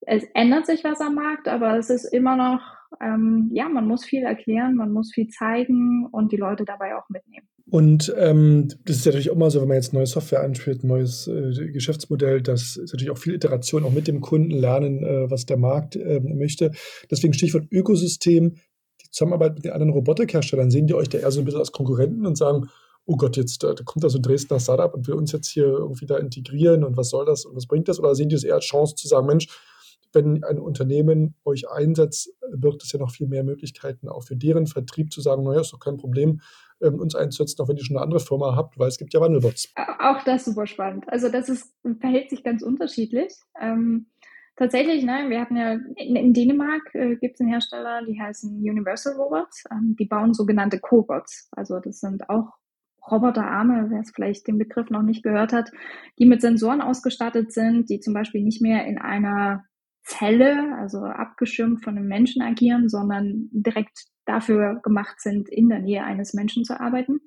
es 0.06 0.24
ändert 0.34 0.66
sich 0.66 0.84
was 0.84 1.00
am 1.00 1.16
Markt, 1.16 1.48
aber 1.48 1.76
es 1.76 1.90
ist 1.90 2.04
immer 2.04 2.36
noch, 2.36 2.60
ähm, 3.00 3.50
ja, 3.52 3.68
man 3.68 3.86
muss 3.86 4.04
viel 4.04 4.22
erklären, 4.22 4.76
man 4.76 4.92
muss 4.92 5.12
viel 5.12 5.28
zeigen 5.28 6.06
und 6.10 6.32
die 6.32 6.36
Leute 6.36 6.64
dabei 6.64 6.96
auch 6.96 7.08
mitnehmen. 7.08 7.46
Und 7.68 8.14
ähm, 8.16 8.68
das 8.84 8.98
ist 8.98 9.06
natürlich 9.06 9.28
auch 9.28 9.34
immer 9.34 9.50
so, 9.50 9.60
wenn 9.60 9.66
man 9.66 9.76
jetzt 9.76 9.92
neue 9.92 10.06
Software 10.06 10.42
einspielt, 10.42 10.84
ein 10.84 10.86
neues 10.86 11.26
äh, 11.26 11.72
Geschäftsmodell, 11.72 12.40
das 12.40 12.76
ist 12.76 12.92
natürlich 12.92 13.10
auch 13.10 13.18
viel 13.18 13.34
Iteration, 13.34 13.82
auch 13.82 13.90
mit 13.90 14.06
dem 14.06 14.20
Kunden 14.20 14.52
lernen, 14.52 15.02
äh, 15.02 15.28
was 15.28 15.46
der 15.46 15.56
Markt 15.56 15.96
äh, 15.96 16.20
möchte. 16.20 16.70
Deswegen 17.10 17.34
Stichwort 17.34 17.66
Ökosystem, 17.72 18.54
die 19.02 19.10
Zusammenarbeit 19.10 19.56
mit 19.56 19.64
den 19.64 19.72
anderen 19.72 19.92
Robotikherstellern, 19.92 20.70
sehen 20.70 20.86
die 20.86 20.94
euch 20.94 21.08
da 21.08 21.18
eher 21.18 21.32
so 21.32 21.40
ein 21.40 21.44
bisschen 21.44 21.58
als 21.58 21.72
Konkurrenten 21.72 22.24
und 22.24 22.38
sagen, 22.38 22.68
oh 23.04 23.16
Gott, 23.16 23.36
jetzt 23.36 23.64
da, 23.64 23.74
kommt 23.84 24.04
da 24.04 24.10
so 24.10 24.18
ein 24.18 24.22
Dresdner 24.22 24.60
Startup 24.60 24.94
und 24.94 25.08
will 25.08 25.14
uns 25.14 25.32
jetzt 25.32 25.48
hier 25.48 25.66
irgendwie 25.66 26.06
da 26.06 26.18
integrieren 26.18 26.84
und 26.84 26.96
was 26.96 27.10
soll 27.10 27.26
das 27.26 27.44
und 27.44 27.56
was 27.56 27.66
bringt 27.66 27.88
das? 27.88 27.98
Oder 27.98 28.14
sehen 28.14 28.28
die 28.28 28.36
es 28.36 28.44
eher 28.44 28.56
als 28.56 28.64
Chance 28.64 28.94
zu 28.94 29.08
sagen, 29.08 29.26
Mensch, 29.26 29.48
wenn 30.16 30.42
ein 30.42 30.58
Unternehmen 30.58 31.36
euch 31.44 31.70
einsetzt, 31.70 32.34
birgt 32.50 32.82
es 32.82 32.90
ja 32.90 32.98
noch 32.98 33.10
viel 33.12 33.28
mehr 33.28 33.44
Möglichkeiten, 33.44 34.08
auch 34.08 34.24
für 34.24 34.34
deren 34.34 34.66
Vertrieb 34.66 35.12
zu 35.12 35.20
sagen, 35.20 35.44
naja, 35.44 35.60
ist 35.60 35.72
doch 35.72 35.78
kein 35.78 35.98
Problem, 35.98 36.40
ähm, 36.82 36.98
uns 36.98 37.14
einzusetzen, 37.14 37.62
auch 37.62 37.68
wenn 37.68 37.76
ihr 37.76 37.84
schon 37.84 37.96
eine 37.96 38.02
andere 38.04 38.20
Firma 38.20 38.56
habt, 38.56 38.78
weil 38.78 38.88
es 38.88 38.98
gibt 38.98 39.14
ja 39.14 39.20
Wandelbots. 39.20 39.72
Auch 40.00 40.24
das 40.24 40.44
super 40.44 40.66
spannend. 40.66 41.04
Also 41.08 41.28
das 41.28 41.48
ist, 41.48 41.72
verhält 42.00 42.30
sich 42.30 42.42
ganz 42.42 42.62
unterschiedlich. 42.62 43.32
Ähm, 43.60 44.06
tatsächlich, 44.56 45.04
ne, 45.04 45.26
wir 45.28 45.40
hatten 45.40 45.56
ja 45.56 45.72
in, 45.72 46.16
in 46.16 46.32
Dänemark 46.32 46.94
äh, 46.94 47.16
gibt 47.16 47.34
es 47.34 47.40
einen 47.40 47.50
Hersteller, 47.50 48.04
die 48.04 48.20
heißen 48.20 48.58
Universal 48.58 49.14
Robots. 49.14 49.64
Ähm, 49.70 49.96
die 49.98 50.06
bauen 50.06 50.34
sogenannte 50.34 50.80
Cobots. 50.80 51.48
Also 51.52 51.78
das 51.78 52.00
sind 52.00 52.28
auch 52.28 52.52
Roboterarme, 53.10 53.86
wer 53.90 54.00
es 54.00 54.10
vielleicht 54.10 54.48
den 54.48 54.58
Begriff 54.58 54.90
noch 54.90 55.02
nicht 55.02 55.22
gehört 55.22 55.52
hat, 55.52 55.70
die 56.18 56.26
mit 56.26 56.40
Sensoren 56.40 56.80
ausgestattet 56.80 57.52
sind, 57.52 57.88
die 57.88 58.00
zum 58.00 58.14
Beispiel 58.14 58.42
nicht 58.42 58.60
mehr 58.60 58.84
in 58.86 58.98
einer 58.98 59.64
Zelle, 60.06 60.76
also 60.78 61.04
abgeschirmt 61.04 61.82
von 61.82 61.96
einem 61.96 62.06
Menschen 62.06 62.40
agieren, 62.40 62.88
sondern 62.88 63.48
direkt 63.50 64.04
dafür 64.24 64.80
gemacht 64.82 65.20
sind, 65.20 65.48
in 65.48 65.68
der 65.68 65.80
Nähe 65.80 66.04
eines 66.04 66.32
Menschen 66.32 66.64
zu 66.64 66.80
arbeiten. 66.80 67.20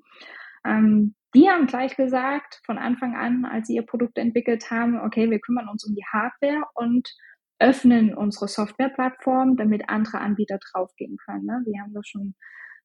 Ähm, 0.65 1.15
die 1.35 1.49
haben 1.49 1.67
gleich 1.67 1.95
gesagt, 1.95 2.61
von 2.65 2.77
Anfang 2.77 3.15
an, 3.15 3.45
als 3.45 3.67
sie 3.67 3.75
ihr 3.75 3.85
Produkt 3.85 4.17
entwickelt 4.17 4.71
haben, 4.71 4.99
okay, 4.99 5.29
wir 5.29 5.39
kümmern 5.39 5.67
uns 5.67 5.85
um 5.85 5.93
die 5.93 6.05
Hardware 6.11 6.63
und 6.73 7.13
öffnen 7.59 8.15
unsere 8.15 8.47
Softwareplattform, 8.47 9.57
damit 9.57 9.89
andere 9.89 10.19
Anbieter 10.19 10.57
draufgehen 10.71 11.17
können. 11.17 11.45
Ne? 11.45 11.61
Wir 11.65 11.81
haben 11.81 11.93
das 11.93 12.07
schon 12.07 12.33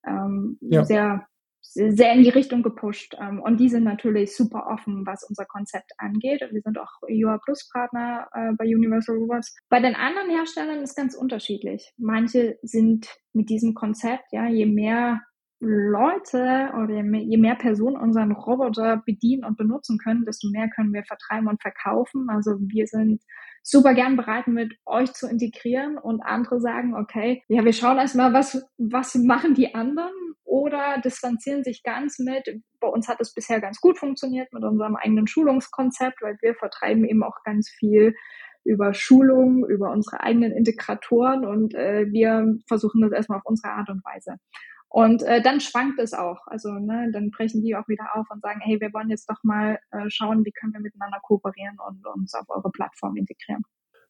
ähm, 0.06 0.58
ja. 0.60 0.84
sehr 0.84 1.26
sehr 1.72 2.12
in 2.12 2.22
die 2.22 2.30
Richtung 2.30 2.62
gepusht. 2.62 3.16
Ähm, 3.20 3.40
und 3.40 3.58
die 3.58 3.68
sind 3.68 3.84
natürlich 3.84 4.36
super 4.36 4.66
offen, 4.68 5.04
was 5.06 5.24
unser 5.28 5.44
Konzept 5.44 5.92
angeht. 5.98 6.42
Und 6.42 6.52
wir 6.52 6.62
sind 6.62 6.78
auch 6.78 6.92
UA 7.08 7.38
Plus 7.38 7.68
Partner 7.70 8.28
äh, 8.32 8.52
bei 8.56 8.64
Universal 8.64 9.16
Robots. 9.16 9.54
Bei 9.68 9.80
den 9.80 9.94
anderen 9.94 10.30
Herstellern 10.30 10.82
ist 10.82 10.96
ganz 10.96 11.14
unterschiedlich. 11.14 11.92
Manche 11.96 12.58
sind 12.62 13.08
mit 13.32 13.50
diesem 13.50 13.74
Konzept, 13.74 14.32
ja, 14.32 14.46
je 14.46 14.66
mehr 14.66 15.20
Leute 15.60 16.70
oder 16.76 17.02
je 17.02 17.38
mehr 17.38 17.54
Personen 17.54 17.96
unseren 17.96 18.32
Roboter 18.32 19.02
bedienen 19.06 19.44
und 19.44 19.56
benutzen 19.56 19.98
können, 19.98 20.24
desto 20.24 20.48
mehr 20.50 20.68
können 20.68 20.92
wir 20.92 21.04
vertreiben 21.04 21.48
und 21.48 21.62
verkaufen. 21.62 22.28
Also 22.28 22.58
wir 22.58 22.86
sind 22.86 23.22
super 23.62 23.94
gern 23.94 24.16
bereit, 24.16 24.46
mit 24.46 24.74
euch 24.84 25.12
zu 25.14 25.26
integrieren 25.26 25.96
und 25.96 26.20
andere 26.20 26.60
sagen, 26.60 26.94
okay, 26.94 27.42
ja, 27.48 27.64
wir 27.64 27.72
schauen 27.72 27.96
erstmal, 27.96 28.32
was, 28.34 28.62
was 28.76 29.14
machen 29.14 29.54
die 29.54 29.74
anderen 29.74 30.12
oder 30.54 31.00
distanzieren 31.02 31.64
sich 31.64 31.82
ganz 31.82 32.20
mit, 32.20 32.62
bei 32.78 32.86
uns 32.86 33.08
hat 33.08 33.20
es 33.20 33.34
bisher 33.34 33.60
ganz 33.60 33.80
gut 33.80 33.98
funktioniert 33.98 34.52
mit 34.52 34.62
unserem 34.62 34.94
eigenen 34.94 35.26
Schulungskonzept, 35.26 36.22
weil 36.22 36.38
wir 36.42 36.54
vertreiben 36.54 37.04
eben 37.04 37.24
auch 37.24 37.42
ganz 37.42 37.68
viel 37.68 38.14
über 38.62 38.94
Schulung, 38.94 39.66
über 39.66 39.90
unsere 39.90 40.20
eigenen 40.20 40.52
Integratoren 40.52 41.44
und 41.44 41.74
äh, 41.74 42.06
wir 42.08 42.56
versuchen 42.68 43.00
das 43.00 43.10
erstmal 43.10 43.38
auf 43.38 43.46
unsere 43.46 43.72
Art 43.72 43.90
und 43.90 44.04
Weise. 44.04 44.36
Und 44.88 45.24
äh, 45.24 45.42
dann 45.42 45.58
schwankt 45.58 45.98
es 45.98 46.14
auch. 46.14 46.38
Also 46.46 46.70
ne, 46.74 47.10
dann 47.12 47.32
brechen 47.32 47.60
die 47.60 47.74
auch 47.74 47.88
wieder 47.88 48.14
auf 48.14 48.26
und 48.30 48.40
sagen, 48.40 48.60
hey, 48.62 48.80
wir 48.80 48.92
wollen 48.92 49.10
jetzt 49.10 49.28
doch 49.28 49.42
mal 49.42 49.80
äh, 49.90 50.08
schauen, 50.08 50.44
wie 50.44 50.52
können 50.52 50.72
wir 50.72 50.80
miteinander 50.80 51.18
kooperieren 51.20 51.78
und 51.84 52.06
uns 52.06 52.32
auf 52.32 52.48
eure 52.48 52.70
Plattform 52.70 53.16
integrieren. 53.16 53.64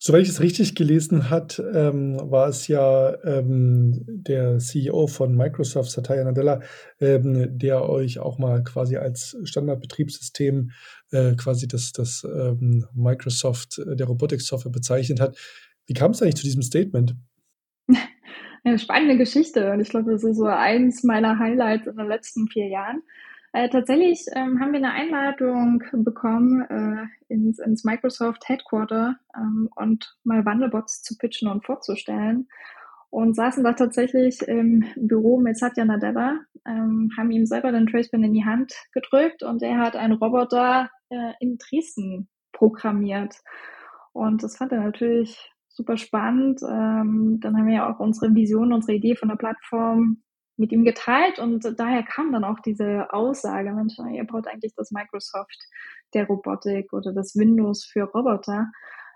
Soweit 0.07 0.25
ich 0.25 0.29
es 0.29 0.43
richtig 0.43 0.75
gelesen 0.75 1.31
hat, 1.31 1.63
ähm, 1.73 2.19
war 2.31 2.47
es 2.49 2.69
ja 2.69 3.17
ähm, 3.25 4.05
der 4.07 4.59
CEO 4.59 5.07
von 5.07 5.35
Microsoft, 5.35 5.91
Satya 5.91 6.23
Nadella, 6.23 6.61
ähm, 7.01 7.57
der 7.57 7.89
euch 7.89 8.19
auch 8.19 8.37
mal 8.37 8.63
quasi 8.63 8.99
als 8.99 9.35
Standardbetriebssystem 9.45 10.73
äh, 11.11 11.35
quasi 11.37 11.67
das, 11.67 11.93
das 11.93 12.23
ähm, 12.23 12.85
Microsoft 12.93 13.79
äh, 13.79 13.97
der 13.97 14.07
Robotik-Software 14.07 14.73
bezeichnet 14.73 15.21
hat. 15.21 15.39
Wie 15.87 15.95
kam 15.95 16.11
es 16.11 16.21
eigentlich 16.21 16.37
zu 16.37 16.45
diesem 16.45 16.61
Statement? 16.61 17.15
Eine 18.63 18.79
spannende 18.79 19.17
Geschichte 19.17 19.73
und 19.73 19.81
ich 19.81 19.89
glaube, 19.89 20.13
das 20.13 20.23
ist 20.23 20.37
so 20.37 20.45
eins 20.45 21.03
meiner 21.03 21.39
Highlights 21.39 21.87
in 21.87 21.97
den 21.97 22.09
letzten 22.09 22.47
vier 22.49 22.69
Jahren. 22.69 23.01
Äh, 23.55 23.69
tatsächlich 23.69 24.27
ähm, 24.35 24.59
haben 24.59 24.73
wir 24.73 24.79
eine 24.79 24.91
Einladung 24.91 25.81
bekommen 25.93 26.63
äh, 26.63 27.07
ins, 27.33 27.61
ins 27.61 27.85
Microsoft 27.85 28.49
Headquarter 28.49 29.15
ähm, 29.37 29.69
und 29.77 30.17
mal 30.25 30.45
Wandelbots 30.45 31.03
zu 31.05 31.17
pitchen 31.17 31.49
und 31.49 31.65
vorzustellen 31.65 32.49
und 33.11 33.37
saßen 33.37 33.63
da 33.63 33.75
tatsächlich 33.75 34.43
im 34.43 34.85
Büro 34.97 35.39
mit 35.39 35.57
Satya 35.57 35.85
Nadella, 35.85 36.41
ähm, 36.67 37.13
haben 37.17 37.31
ihm 37.31 37.47
selber 37.47 37.71
den 37.71 37.87
Tracebin 37.87 38.25
in 38.25 38.33
die 38.33 38.45
Hand 38.45 38.75
gedrückt 38.93 39.45
und 39.45 39.63
er 39.63 39.79
hat 39.79 39.95
einen 39.95 40.15
Roboter 40.15 40.91
äh, 41.11 41.35
in 41.39 41.57
Dresden 41.57 42.29
programmiert. 42.51 43.37
Und 44.13 44.43
das 44.43 44.57
fand 44.57 44.73
er 44.73 44.81
natürlich 44.81 45.49
super 45.69 45.97
spannend. 45.97 46.61
Ähm, 46.69 47.39
dann 47.41 47.57
haben 47.57 47.69
wir 47.69 47.75
ja 47.75 47.89
auch 47.89 48.01
unsere 48.01 48.35
Vision, 48.35 48.73
unsere 48.73 48.97
Idee 48.97 49.15
von 49.15 49.29
der 49.29 49.37
Plattform 49.37 50.25
mit 50.57 50.73
ihm 50.73 50.85
geteilt 50.85 51.39
und 51.39 51.65
daher 51.79 52.03
kam 52.05 52.33
dann 52.33 52.45
auch 52.45 52.61
diese 52.61 53.13
Aussage, 53.13 53.73
Mensch, 53.73 53.95
ihr 54.13 54.25
braucht 54.25 54.47
eigentlich 54.47 54.75
das 54.77 54.91
Microsoft 54.91 55.59
der 56.15 56.27
Robotik 56.27 56.93
oder 56.93 57.13
das 57.13 57.35
Windows 57.35 57.85
für 57.85 58.05
Roboter. 58.05 58.71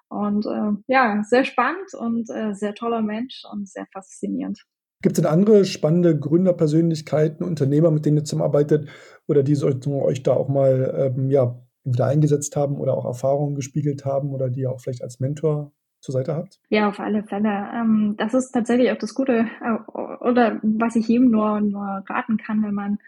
Und 0.08 0.46
äh, 0.46 0.72
ja, 0.86 1.22
sehr 1.22 1.44
spannend 1.44 1.92
und 1.94 2.30
äh, 2.30 2.54
sehr 2.54 2.74
toller 2.74 3.02
Mensch 3.02 3.42
und 3.52 3.68
sehr 3.68 3.86
faszinierend. 3.92 4.64
Gibt 5.02 5.16
es 5.16 5.22
denn 5.22 5.30
andere 5.30 5.64
spannende 5.64 6.18
Gründerpersönlichkeiten, 6.18 7.46
Unternehmer, 7.46 7.90
mit 7.90 8.04
denen 8.04 8.16
ihr 8.16 8.24
zusammenarbeitet 8.24 8.88
oder 9.28 9.42
die 9.42 9.56
euch 9.62 10.22
da 10.22 10.32
auch 10.32 10.48
mal 10.48 11.12
ähm, 11.16 11.30
ja, 11.30 11.62
wieder 11.84 12.06
eingesetzt 12.06 12.56
haben 12.56 12.78
oder 12.78 12.94
auch 12.94 13.04
Erfahrungen 13.04 13.54
gespiegelt 13.54 14.04
haben 14.04 14.32
oder 14.34 14.50
die 14.50 14.60
ihr 14.60 14.72
auch 14.72 14.80
vielleicht 14.80 15.02
als 15.02 15.20
Mentor 15.20 15.72
zur 16.00 16.12
Seite 16.12 16.34
habt? 16.34 16.60
Ja, 16.68 16.88
auf 16.88 17.00
alle 17.00 17.24
Fälle. 17.24 17.68
Ähm, 17.74 18.14
das 18.16 18.34
ist 18.34 18.52
tatsächlich 18.52 18.90
auch 18.90 18.98
das 18.98 19.14
Gute 19.14 19.46
äh, 19.60 19.90
oder 20.24 20.60
was 20.62 20.96
ich 20.96 21.08
jedem 21.08 21.30
nur, 21.30 21.60
nur 21.60 22.04
raten 22.08 22.36
kann, 22.36 22.62
wenn 22.62 22.74
man 22.74 22.98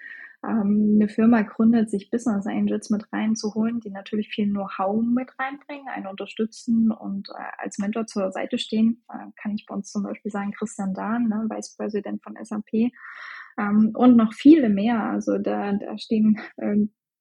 ähm, 0.42 0.96
eine 0.96 1.08
Firma 1.08 1.42
gründet, 1.42 1.90
sich 1.90 2.10
Business 2.10 2.46
Angels 2.46 2.90
mit 2.90 3.12
reinzuholen, 3.12 3.80
die 3.80 3.90
natürlich 3.90 4.28
viel 4.28 4.48
Know-how 4.48 5.02
mit 5.02 5.30
reinbringen, 5.38 5.88
einen 5.88 6.06
unterstützen 6.06 6.90
und 6.90 7.28
äh, 7.30 7.62
als 7.62 7.78
Mentor 7.78 8.06
zur 8.06 8.32
Seite 8.32 8.58
stehen. 8.58 9.02
Äh, 9.08 9.30
kann 9.40 9.54
ich 9.54 9.66
bei 9.66 9.74
uns 9.74 9.92
zum 9.92 10.02
Beispiel 10.02 10.30
sagen, 10.30 10.52
Christian 10.52 10.94
Dahn, 10.94 11.28
ne, 11.28 11.46
Vice 11.50 11.76
President 11.76 12.22
von 12.22 12.36
SAP 12.42 12.90
ähm, 13.58 13.92
und 13.94 14.16
noch 14.16 14.32
viele 14.32 14.70
mehr. 14.70 15.02
Also 15.02 15.38
da, 15.38 15.72
da 15.72 15.98
stehen 15.98 16.40
äh, 16.56 16.76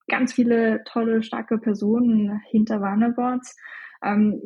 ganz 0.08 0.32
viele 0.32 0.82
tolle, 0.84 1.22
starke 1.22 1.58
Personen 1.58 2.40
hinter 2.50 2.80
Warnerboards. 2.80 3.54
Ähm, 4.02 4.42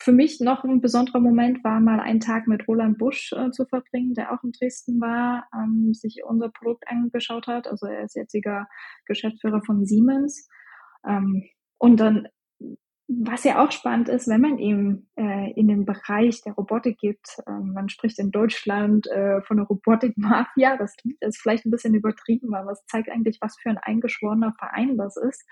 für 0.00 0.12
mich 0.12 0.40
noch 0.40 0.64
ein 0.64 0.80
besonderer 0.80 1.20
Moment 1.20 1.62
war 1.62 1.80
mal 1.80 2.00
einen 2.00 2.20
Tag 2.20 2.48
mit 2.48 2.66
Roland 2.66 2.98
Busch 2.98 3.32
äh, 3.32 3.50
zu 3.50 3.64
verbringen, 3.66 4.14
der 4.14 4.32
auch 4.32 4.42
in 4.42 4.52
Dresden 4.52 5.00
war, 5.00 5.46
ähm, 5.54 5.94
sich 5.94 6.22
unser 6.24 6.48
Produkt 6.48 6.84
angeschaut 6.88 7.46
hat. 7.46 7.68
Also 7.68 7.86
er 7.86 8.04
ist 8.04 8.16
jetziger 8.16 8.66
Geschäftsführer 9.06 9.62
von 9.64 9.86
Siemens. 9.86 10.48
Ähm, 11.06 11.44
und 11.78 12.00
dann, 12.00 12.26
was 13.08 13.44
ja 13.44 13.64
auch 13.64 13.70
spannend 13.70 14.08
ist, 14.08 14.26
wenn 14.26 14.40
man 14.40 14.58
eben 14.58 15.08
äh, 15.16 15.52
in 15.52 15.68
den 15.68 15.84
Bereich 15.84 16.42
der 16.42 16.54
Robotik 16.54 16.98
gibt, 16.98 17.38
äh, 17.46 17.52
man 17.52 17.88
spricht 17.88 18.18
in 18.18 18.32
Deutschland 18.32 19.06
äh, 19.06 19.40
von 19.42 19.58
der 19.58 19.66
Robotik-Mafia, 19.66 20.76
das 20.78 20.96
jetzt 21.20 21.38
vielleicht 21.40 21.64
ein 21.64 21.70
bisschen 21.70 21.94
übertrieben, 21.94 22.54
aber 22.56 22.72
es 22.72 22.84
zeigt 22.86 23.08
eigentlich, 23.08 23.38
was 23.40 23.56
für 23.56 23.70
ein 23.70 23.78
eingeschworener 23.78 24.52
Verein 24.58 24.96
das 24.96 25.16
ist 25.16 25.44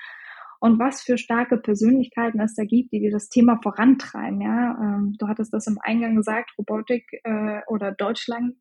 und 0.65 0.79
was 0.79 1.03
für 1.03 1.19
starke 1.19 1.59
Persönlichkeiten 1.59 2.41
es 2.41 2.55
da 2.55 2.65
gibt, 2.65 2.91
die 2.91 3.11
das 3.11 3.29
Thema 3.29 3.59
vorantreiben. 3.63 4.41
Ja, 4.41 4.79
ähm, 4.81 5.15
du 5.19 5.29
hattest 5.29 5.53
das 5.53 5.67
im 5.67 5.77
Eingang 5.83 6.17
gesagt, 6.17 6.53
Robotik 6.57 7.05
äh, 7.23 7.61
oder 7.67 7.93
Deutschland 7.93 8.55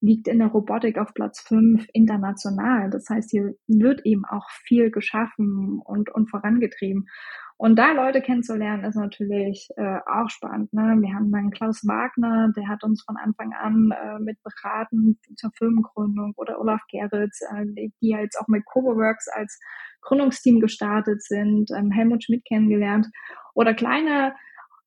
liegt 0.00 0.26
in 0.26 0.40
der 0.40 0.48
Robotik 0.48 0.98
auf 0.98 1.14
Platz 1.14 1.40
fünf 1.46 1.86
international. 1.92 2.90
Das 2.90 3.06
heißt, 3.08 3.30
hier 3.30 3.54
wird 3.68 4.04
eben 4.04 4.24
auch 4.24 4.50
viel 4.66 4.90
geschaffen 4.90 5.80
und, 5.84 6.12
und 6.12 6.28
vorangetrieben. 6.28 7.06
Und 7.64 7.76
da 7.76 7.92
Leute 7.92 8.20
kennenzulernen, 8.20 8.84
ist 8.84 8.94
natürlich 8.94 9.70
äh, 9.78 9.98
auch 10.04 10.28
spannend. 10.28 10.70
Ne? 10.74 10.98
Wir 11.00 11.14
haben 11.14 11.32
dann 11.32 11.50
Klaus 11.50 11.80
Wagner, 11.86 12.52
der 12.54 12.68
hat 12.68 12.84
uns 12.84 13.02
von 13.02 13.16
Anfang 13.16 13.54
an 13.54 13.90
äh, 13.90 14.18
mit 14.18 14.36
beraten 14.42 15.18
zur 15.34 15.50
Firmengründung 15.56 16.34
oder 16.36 16.60
Olaf 16.60 16.82
Geritz, 16.90 17.40
äh, 17.40 17.64
die, 17.64 17.90
die 18.02 18.08
jetzt 18.10 18.38
auch 18.38 18.48
mit 18.48 18.66
Coverworks 18.66 19.28
als 19.28 19.58
Gründungsteam 20.02 20.60
gestartet 20.60 21.22
sind, 21.22 21.70
ähm, 21.70 21.90
Helmut 21.90 22.24
Schmidt 22.24 22.44
kennengelernt 22.44 23.06
oder 23.54 23.72
kleine 23.72 24.34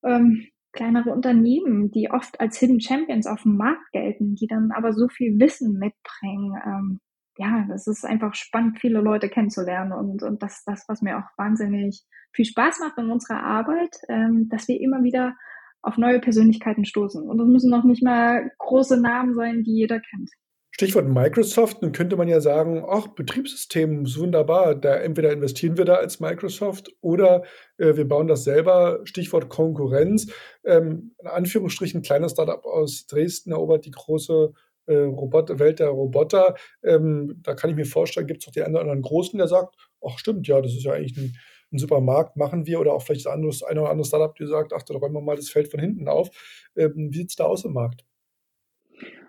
ähm, 0.04 0.46
kleinere 0.72 1.10
Unternehmen, 1.10 1.90
die 1.90 2.12
oft 2.12 2.40
als 2.40 2.60
Hidden 2.60 2.80
Champions 2.80 3.26
auf 3.26 3.42
dem 3.42 3.58
Markt 3.58 3.92
gelten, 3.92 4.36
die 4.36 4.46
dann 4.46 4.70
aber 4.72 4.94
so 4.94 5.08
viel 5.08 5.40
Wissen 5.40 5.80
mitbringen. 5.80 6.54
Ähm, 6.64 7.00
ja, 7.38 7.66
das 7.70 7.88
ist 7.88 8.06
einfach 8.06 8.34
spannend, 8.36 8.80
viele 8.80 9.00
Leute 9.00 9.30
kennenzulernen 9.30 9.92
und, 9.92 10.24
und 10.24 10.42
das 10.42 10.60
ist 10.60 10.68
das, 10.68 10.86
was 10.88 11.02
mir 11.02 11.18
auch 11.18 11.38
wahnsinnig 11.38 12.04
viel 12.34 12.46
Spaß 12.46 12.80
macht 12.80 12.98
in 12.98 13.10
unserer 13.10 13.44
Arbeit, 13.44 13.96
ähm, 14.10 14.48
dass 14.50 14.68
wir 14.68 14.80
immer 14.80 15.04
wieder 15.04 15.36
auf 15.82 15.98
neue 15.98 16.20
Persönlichkeiten 16.20 16.86
stoßen. 16.86 17.28
Und 17.28 17.38
das 17.38 17.48
müssen 17.48 17.70
noch 17.70 17.84
nicht 17.84 18.04
mal 18.04 18.52
große 18.58 19.00
Namen 19.00 19.36
sein, 19.36 19.64
die 19.64 19.74
jeder 19.74 20.00
kennt. 20.00 20.30
Stichwort 20.72 21.08
Microsoft, 21.08 21.82
dann 21.82 21.92
könnte 21.92 22.18
man 22.18 22.28
ja 22.28 22.40
sagen, 22.40 22.84
ach, 22.88 23.08
Betriebssystem 23.08 24.06
wunderbar, 24.16 24.76
da 24.76 24.96
entweder 24.96 25.32
investieren 25.32 25.76
wir 25.76 25.86
da 25.86 25.96
als 25.96 26.20
Microsoft 26.20 26.92
oder 27.02 27.44
äh, 27.78 27.96
wir 27.96 28.08
bauen 28.08 28.28
das 28.28 28.44
selber. 28.44 29.00
Stichwort 29.06 29.50
Konkurrenz. 29.50 30.32
Ähm, 30.64 31.16
in 31.20 31.28
Anführungsstrichen, 31.28 32.04
kleiner 32.04 32.30
Startup 32.30 32.64
aus 32.64 33.08
Dresden 33.08 33.54
erobert 33.54 33.86
die 33.86 33.92
große 33.92 34.54
äh, 34.88 34.96
Robot 34.96 35.60
Welt 35.60 35.80
der 35.80 35.90
Roboter. 35.90 36.56
Ähm, 36.84 37.40
da 37.44 37.54
kann 37.54 37.70
ich 37.70 37.76
mir 37.76 37.86
vorstellen, 37.86 38.28
gibt 38.28 38.42
es 38.42 38.48
auch 38.48 38.52
die 38.52 38.64
einen 38.64 38.74
oder 38.74 38.82
anderen 38.82 39.02
Großen, 39.02 39.38
der 39.38 39.48
sagt, 39.48 39.76
ach 40.06 40.18
stimmt, 40.18 40.48
ja, 40.48 40.62
das 40.62 40.74
ist 40.74 40.84
ja 40.84 40.94
eigentlich 40.94 41.18
ein, 41.18 41.36
ein 41.72 41.78
super 41.78 42.02
Markt, 42.02 42.36
machen 42.38 42.66
wir. 42.66 42.80
Oder 42.80 42.94
auch 42.94 43.04
vielleicht 43.04 43.26
das 43.26 43.64
eine 43.64 43.82
oder 43.82 43.92
andere 43.92 44.08
Startup, 44.08 44.36
die 44.36 44.48
sagt, 44.48 44.74
ach, 44.74 44.84
da 44.84 44.96
räumen 44.96 45.16
wir 45.16 45.22
mal 45.22 45.36
das 45.36 45.50
Feld 45.50 45.70
von 45.70 45.80
hinten 45.80 46.08
auf. 46.08 46.30
Ähm, 46.76 47.10
wie 47.12 47.18
sieht 47.18 47.30
es 47.30 47.36
da 47.36 47.46
aus 47.46 47.66
im 47.66 47.74
Markt? 47.74 48.04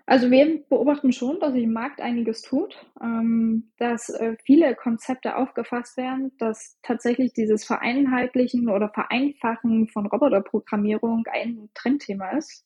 Also 0.09 0.31
wir 0.31 0.63
beobachten 0.67 1.11
schon, 1.11 1.39
dass 1.39 1.53
sich 1.53 1.65
im 1.65 1.73
Markt 1.73 2.01
einiges 2.01 2.41
tut, 2.41 2.83
ähm, 2.99 3.71
dass 3.77 4.09
äh, 4.09 4.37
viele 4.43 4.73
Konzepte 4.73 5.35
aufgefasst 5.35 5.97
werden, 5.97 6.31
dass 6.39 6.79
tatsächlich 6.81 7.33
dieses 7.33 7.63
Vereinheitlichen 7.63 8.69
oder 8.69 8.89
Vereinfachen 8.89 9.87
von 9.87 10.07
Roboterprogrammierung 10.07 11.25
ein 11.31 11.69
Trendthema 11.75 12.31
ist. 12.31 12.65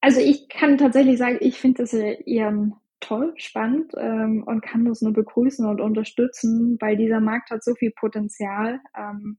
Also 0.00 0.20
ich 0.20 0.48
kann 0.48 0.78
tatsächlich 0.78 1.18
sagen, 1.18 1.38
ich 1.40 1.58
finde 1.58 1.82
das 1.82 1.92
eher 1.92 2.52
toll, 3.00 3.32
spannend 3.36 3.92
ähm, 3.96 4.42
und 4.46 4.60
kann 4.60 4.84
das 4.84 5.02
nur 5.02 5.12
begrüßen 5.12 5.66
und 5.66 5.80
unterstützen, 5.80 6.76
weil 6.80 6.96
dieser 6.96 7.20
Markt 7.20 7.50
hat 7.50 7.64
so 7.64 7.74
viel 7.74 7.92
Potenzial. 7.92 8.80
Ähm, 8.96 9.38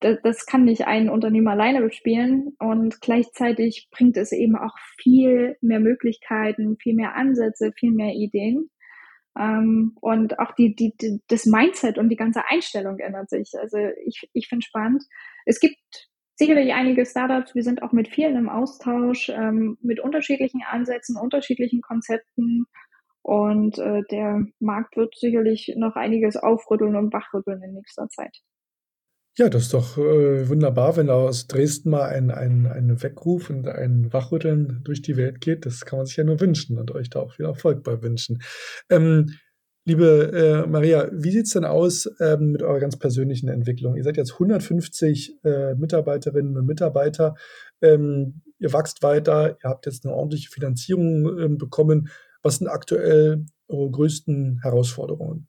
das, 0.00 0.18
das 0.22 0.46
kann 0.46 0.64
nicht 0.64 0.86
ein 0.86 1.08
Unternehmer 1.08 1.52
alleine 1.52 1.80
bespielen 1.80 2.54
und 2.58 3.00
gleichzeitig 3.00 3.88
bringt 3.90 4.16
es 4.16 4.32
eben 4.32 4.56
auch 4.56 4.76
viel 4.98 5.56
mehr 5.60 5.80
Möglichkeiten, 5.80 6.76
viel 6.78 6.94
mehr 6.94 7.14
Ansätze, 7.14 7.72
viel 7.76 7.92
mehr 7.92 8.12
Ideen. 8.12 8.70
Ähm, 9.38 9.96
und 10.00 10.38
auch 10.38 10.52
die, 10.52 10.74
die, 10.74 10.94
die, 11.00 11.20
das 11.28 11.46
Mindset 11.46 11.98
und 11.98 12.08
die 12.08 12.16
ganze 12.16 12.42
Einstellung 12.48 12.98
ändert 12.98 13.30
sich. 13.30 13.52
Also 13.60 13.78
ich, 14.04 14.28
ich 14.32 14.48
finde 14.48 14.64
spannend. 14.64 15.02
Es 15.44 15.60
gibt 15.60 15.78
sicherlich 16.36 16.72
einige 16.72 17.04
Startups, 17.04 17.54
wir 17.54 17.62
sind 17.62 17.82
auch 17.82 17.92
mit 17.92 18.08
vielen 18.08 18.36
im 18.36 18.48
Austausch, 18.48 19.30
ähm, 19.30 19.78
mit 19.80 20.00
unterschiedlichen 20.00 20.62
Ansätzen, 20.68 21.16
unterschiedlichen 21.16 21.80
Konzepten. 21.80 22.66
Und 23.22 23.78
äh, 23.78 24.02
der 24.10 24.46
Markt 24.60 24.96
wird 24.96 25.16
sicherlich 25.16 25.74
noch 25.76 25.96
einiges 25.96 26.36
aufrütteln 26.36 26.94
und 26.94 27.12
wachrütteln 27.12 27.60
in 27.62 27.74
nächster 27.74 28.08
Zeit. 28.08 28.36
Ja, 29.38 29.50
das 29.50 29.64
ist 29.64 29.74
doch 29.74 29.98
äh, 29.98 30.48
wunderbar, 30.48 30.96
wenn 30.96 31.10
aus 31.10 31.46
Dresden 31.46 31.90
mal 31.90 32.08
ein, 32.08 32.30
ein, 32.30 32.66
ein 32.66 33.02
Weckruf 33.02 33.50
und 33.50 33.68
ein 33.68 34.10
Wachrütteln 34.12 34.80
durch 34.84 35.02
die 35.02 35.16
Welt 35.16 35.40
geht. 35.40 35.66
Das 35.66 35.84
kann 35.84 35.98
man 35.98 36.06
sich 36.06 36.16
ja 36.16 36.24
nur 36.24 36.40
wünschen 36.40 36.78
und 36.78 36.90
euch 36.92 37.10
da 37.10 37.20
auch 37.20 37.34
viel 37.34 37.44
Erfolg 37.44 37.82
bei 37.82 38.00
wünschen. 38.00 38.40
Ähm, 38.88 39.34
liebe 39.86 40.64
äh, 40.66 40.68
Maria, 40.68 41.08
wie 41.12 41.30
sieht 41.30 41.46
es 41.46 41.52
denn 41.52 41.64
aus 41.64 42.10
ähm, 42.20 42.52
mit 42.52 42.62
eurer 42.62 42.80
ganz 42.80 42.98
persönlichen 42.98 43.48
Entwicklung? 43.48 43.96
Ihr 43.96 44.02
seid 44.02 44.16
jetzt 44.16 44.34
150 44.34 45.44
äh, 45.44 45.74
Mitarbeiterinnen 45.74 46.56
und 46.58 46.66
Mitarbeiter. 46.66 47.36
Ähm, 47.80 48.42
ihr 48.58 48.72
wächst 48.72 49.02
weiter, 49.02 49.56
ihr 49.62 49.70
habt 49.70 49.86
jetzt 49.86 50.04
eine 50.04 50.14
ordentliche 50.14 50.50
Finanzierung 50.50 51.38
ähm, 51.38 51.56
bekommen. 51.56 52.08
Was 52.42 52.56
sind 52.56 52.68
aktuell 52.68 53.46
eure 53.68 53.90
größten 53.90 54.60
Herausforderungen? 54.62 55.48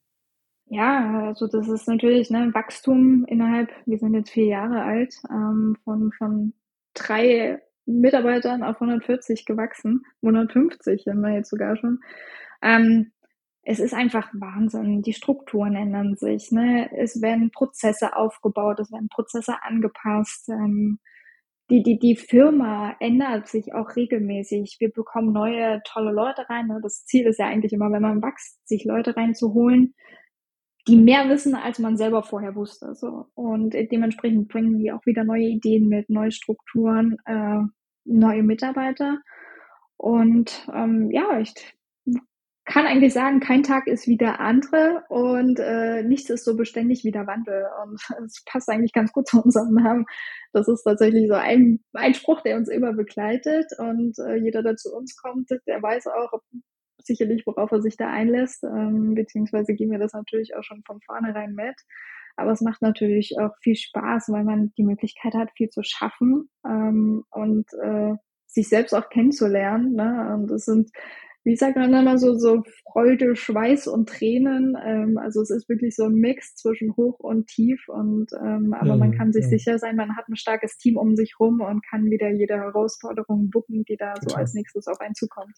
Ja, 0.69 1.27
also 1.27 1.47
das 1.47 1.67
ist 1.67 1.87
natürlich 1.87 2.29
ne, 2.29 2.51
Wachstum 2.53 3.25
innerhalb, 3.27 3.69
wir 3.85 3.97
sind 3.97 4.13
jetzt 4.13 4.31
vier 4.31 4.47
Jahre 4.47 4.83
alt, 4.83 5.15
ähm, 5.31 5.77
von, 5.83 6.11
von 6.11 6.53
drei 6.93 7.59
Mitarbeitern 7.85 8.63
auf 8.63 8.81
140 8.81 9.45
gewachsen, 9.45 10.03
150 10.21 11.05
haben 11.07 11.21
wir 11.21 11.33
jetzt 11.33 11.49
sogar 11.49 11.77
schon. 11.77 11.99
Ähm, 12.61 13.11
es 13.69 13.79
ist 13.81 13.93
einfach 13.93 14.29
Wahnsinn. 14.31 15.01
Die 15.01 15.11
Strukturen 15.11 15.75
ändern 15.75 16.15
sich. 16.15 16.51
Ne? 16.53 16.89
Es 16.97 17.21
werden 17.21 17.51
Prozesse 17.51 18.15
aufgebaut, 18.15 18.79
es 18.79 18.93
werden 18.93 19.09
Prozesse 19.09 19.61
angepasst. 19.61 20.47
Ähm, 20.47 20.99
die, 21.69 21.83
die, 21.83 21.99
die 21.99 22.15
Firma 22.15 22.95
ändert 23.01 23.49
sich 23.49 23.73
auch 23.73 23.97
regelmäßig. 23.97 24.77
Wir 24.79 24.89
bekommen 24.89 25.33
neue, 25.33 25.81
tolle 25.83 26.13
Leute 26.13 26.49
rein. 26.49 26.67
Ne? 26.67 26.79
Das 26.81 27.03
Ziel 27.03 27.27
ist 27.27 27.39
ja 27.39 27.47
eigentlich 27.47 27.73
immer, 27.73 27.91
wenn 27.91 28.01
man 28.01 28.21
wächst, 28.21 28.65
sich 28.65 28.85
Leute 28.85 29.17
reinzuholen, 29.17 29.93
die 30.87 30.95
mehr 30.95 31.27
wissen, 31.27 31.53
als 31.53 31.77
man 31.77 31.97
selber 31.97 32.23
vorher 32.23 32.55
wusste. 32.55 32.95
So. 32.95 33.25
Und 33.33 33.73
dementsprechend 33.73 34.47
bringen 34.47 34.77
die 34.77 34.93
auch 34.93 35.05
wieder 35.05 35.25
neue 35.25 35.43
Ideen 35.43 35.89
mit, 35.89 36.09
neue 36.09 36.31
Strukturen, 36.31 37.17
äh, 37.25 37.59
neue 38.05 38.43
Mitarbeiter. 38.43 39.17
Und 39.97 40.69
ähm, 40.73 41.11
ja, 41.11 41.37
ich 41.39 41.53
kann 42.67 42.85
eigentlich 42.85 43.13
sagen, 43.13 43.39
kein 43.39 43.63
Tag 43.63 43.87
ist 43.87 44.07
wie 44.07 44.17
der 44.17 44.41
andere 44.41 45.03
und 45.07 45.57
äh, 45.57 46.03
nichts 46.03 46.29
ist 46.29 46.43
so 46.43 46.55
beständig 46.57 47.05
wie 47.05 47.11
der 47.11 47.25
Wandel. 47.25 47.65
Und 47.83 47.99
es 48.25 48.43
passt 48.45 48.69
eigentlich 48.69 48.91
ganz 48.93 49.11
gut 49.13 49.27
zu 49.27 49.41
unserem 49.41 49.73
Namen. 49.73 50.05
Das 50.51 50.67
ist 50.67 50.83
tatsächlich 50.83 51.27
so 51.29 51.35
ein, 51.35 51.79
ein 51.93 52.13
Spruch, 52.13 52.41
der 52.41 52.57
uns 52.57 52.69
immer 52.69 52.93
begleitet. 52.93 53.71
Und 53.77 54.19
äh, 54.19 54.35
jeder, 54.35 54.63
der 54.63 54.75
zu 54.75 54.93
uns 54.93 55.15
kommt, 55.15 55.49
der 55.65 55.81
weiß 55.81 56.07
auch, 56.07 56.33
sicherlich, 57.01 57.47
worauf 57.47 57.71
er 57.71 57.81
sich 57.81 57.95
da 57.95 58.09
einlässt, 58.09 58.63
ähm, 58.65 59.15
beziehungsweise 59.15 59.73
geben 59.73 59.91
wir 59.91 59.99
das 59.99 60.11
natürlich 60.11 60.55
auch 60.55 60.63
schon 60.63 60.83
von 60.85 60.99
vornherein 61.01 61.53
mit. 61.53 61.75
Aber 62.35 62.51
es 62.51 62.61
macht 62.61 62.81
natürlich 62.81 63.35
auch 63.39 63.55
viel 63.61 63.75
Spaß, 63.75 64.29
weil 64.29 64.43
man 64.43 64.73
die 64.77 64.83
Möglichkeit 64.83 65.33
hat, 65.33 65.51
viel 65.55 65.69
zu 65.69 65.83
schaffen 65.83 66.49
ähm, 66.65 67.23
und 67.31 67.65
äh, 67.81 68.13
sich 68.45 68.67
selbst 68.67 68.93
auch 68.93 69.09
kennenzulernen. 69.09 69.93
Ne? 69.93 70.35
Und 70.35 70.47
das 70.47 70.65
sind, 70.65 70.91
wie 71.47 71.55
sagt 71.55 71.77
man 71.77 71.93
immer 71.93 72.17
so, 72.17 72.37
so 72.37 72.63
Freude, 72.83 73.37
Schweiß 73.37 73.87
und 73.87 74.09
Tränen. 74.09 74.75
Ähm, 74.85 75.17
also 75.17 75.41
es 75.41 75.49
ist 75.49 75.69
wirklich 75.69 75.95
so 75.95 76.03
ein 76.03 76.15
Mix 76.15 76.55
zwischen 76.55 76.93
hoch 76.97 77.19
und 77.19 77.47
tief. 77.47 77.87
Und 77.87 78.27
ähm, 78.33 78.73
aber 78.73 78.95
mhm, 78.95 78.99
man 78.99 79.11
kann 79.13 79.31
sich 79.31 79.43
ja. 79.43 79.49
sicher 79.51 79.79
sein, 79.79 79.95
man 79.95 80.17
hat 80.17 80.27
ein 80.27 80.35
starkes 80.35 80.77
Team 80.77 80.97
um 80.97 81.15
sich 81.15 81.39
rum 81.39 81.61
und 81.61 81.85
kann 81.89 82.11
wieder 82.11 82.29
jede 82.29 82.55
Herausforderung 82.55 83.49
bucken, 83.49 83.85
die 83.85 83.95
da 83.95 84.15
so 84.27 84.35
als 84.35 84.55
nächstes 84.55 84.87
auf 84.87 84.99
einen 84.99 85.15
zukommt. 85.15 85.55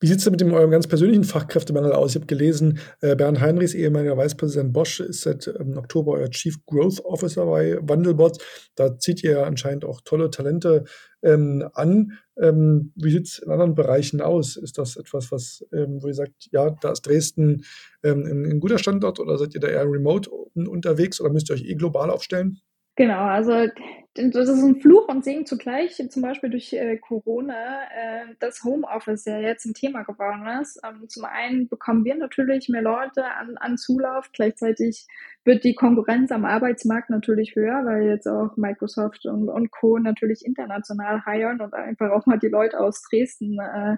Wie 0.00 0.06
sieht 0.06 0.18
es 0.18 0.24
denn 0.24 0.32
mit 0.32 0.40
dem 0.40 0.52
eurem 0.52 0.70
ganz 0.70 0.86
persönlichen 0.86 1.24
Fachkräftemangel 1.24 1.92
aus? 1.92 2.10
Ich 2.10 2.16
habe 2.16 2.26
gelesen, 2.26 2.78
äh, 3.00 3.16
Bernd 3.16 3.40
Heinrichs, 3.40 3.74
ehemaliger 3.74 4.16
Vicepräsident 4.16 4.72
Bosch, 4.72 5.00
ist 5.00 5.22
seit 5.22 5.46
ähm, 5.58 5.76
Oktober 5.76 6.12
euer 6.12 6.30
Chief 6.30 6.64
Growth 6.66 7.04
Officer 7.04 7.46
bei 7.46 7.78
Wandelbots. 7.82 8.38
Da 8.74 8.98
zieht 8.98 9.22
ihr 9.24 9.46
anscheinend 9.46 9.84
auch 9.84 10.00
tolle 10.04 10.30
Talente 10.30 10.84
ähm, 11.22 11.68
an. 11.74 12.18
Ähm, 12.40 12.92
wie 12.94 13.10
sieht 13.10 13.26
es 13.26 13.38
in 13.38 13.50
anderen 13.50 13.74
Bereichen 13.74 14.20
aus? 14.20 14.56
Ist 14.56 14.78
das 14.78 14.96
etwas, 14.96 15.32
was, 15.32 15.64
ähm, 15.72 16.02
wo 16.02 16.08
ihr 16.08 16.14
sagt, 16.14 16.48
ja, 16.50 16.70
da 16.70 16.92
ist 16.92 17.02
Dresden 17.02 17.64
ähm, 18.02 18.24
ein, 18.24 18.44
ein, 18.46 18.60
guter 18.60 18.78
Standort 18.78 19.20
oder 19.20 19.38
seid 19.38 19.54
ihr 19.54 19.60
da 19.60 19.68
eher 19.68 19.84
remote 19.84 20.30
unterwegs 20.30 21.20
oder 21.20 21.32
müsst 21.32 21.50
ihr 21.50 21.54
euch 21.54 21.64
eh 21.64 21.74
global 21.74 22.10
aufstellen? 22.10 22.60
Genau, 22.96 23.20
also 23.24 23.68
das 24.14 24.48
ist 24.50 24.62
ein 24.62 24.76
Fluch 24.82 25.08
und 25.08 25.24
Segen 25.24 25.46
zugleich, 25.46 25.96
zum 26.10 26.20
Beispiel 26.20 26.50
durch 26.50 26.74
äh, 26.74 26.98
Corona, 26.98 27.84
äh, 27.84 28.26
das 28.38 28.62
Homeoffice 28.62 29.24
ja 29.24 29.38
jetzt 29.38 29.64
ein 29.64 29.72
Thema 29.72 30.02
geworden 30.02 30.46
ist. 30.60 30.78
Ähm, 30.86 31.08
zum 31.08 31.24
einen 31.24 31.68
bekommen 31.68 32.04
wir 32.04 32.14
natürlich 32.16 32.68
mehr 32.68 32.82
Leute 32.82 33.24
an, 33.24 33.56
an 33.56 33.78
Zulauf, 33.78 34.30
gleichzeitig 34.34 35.06
wird 35.44 35.64
die 35.64 35.74
Konkurrenz 35.74 36.30
am 36.30 36.44
Arbeitsmarkt 36.44 37.08
natürlich 37.08 37.56
höher, 37.56 37.82
weil 37.86 38.02
jetzt 38.02 38.26
auch 38.26 38.54
Microsoft 38.58 39.24
und, 39.24 39.48
und 39.48 39.70
Co. 39.70 39.98
natürlich 39.98 40.44
international 40.44 41.24
heiern 41.24 41.62
und 41.62 41.72
einfach 41.72 42.10
auch 42.10 42.26
mal 42.26 42.38
die 42.38 42.48
Leute 42.48 42.78
aus 42.78 43.00
Dresden 43.10 43.58
äh, 43.58 43.96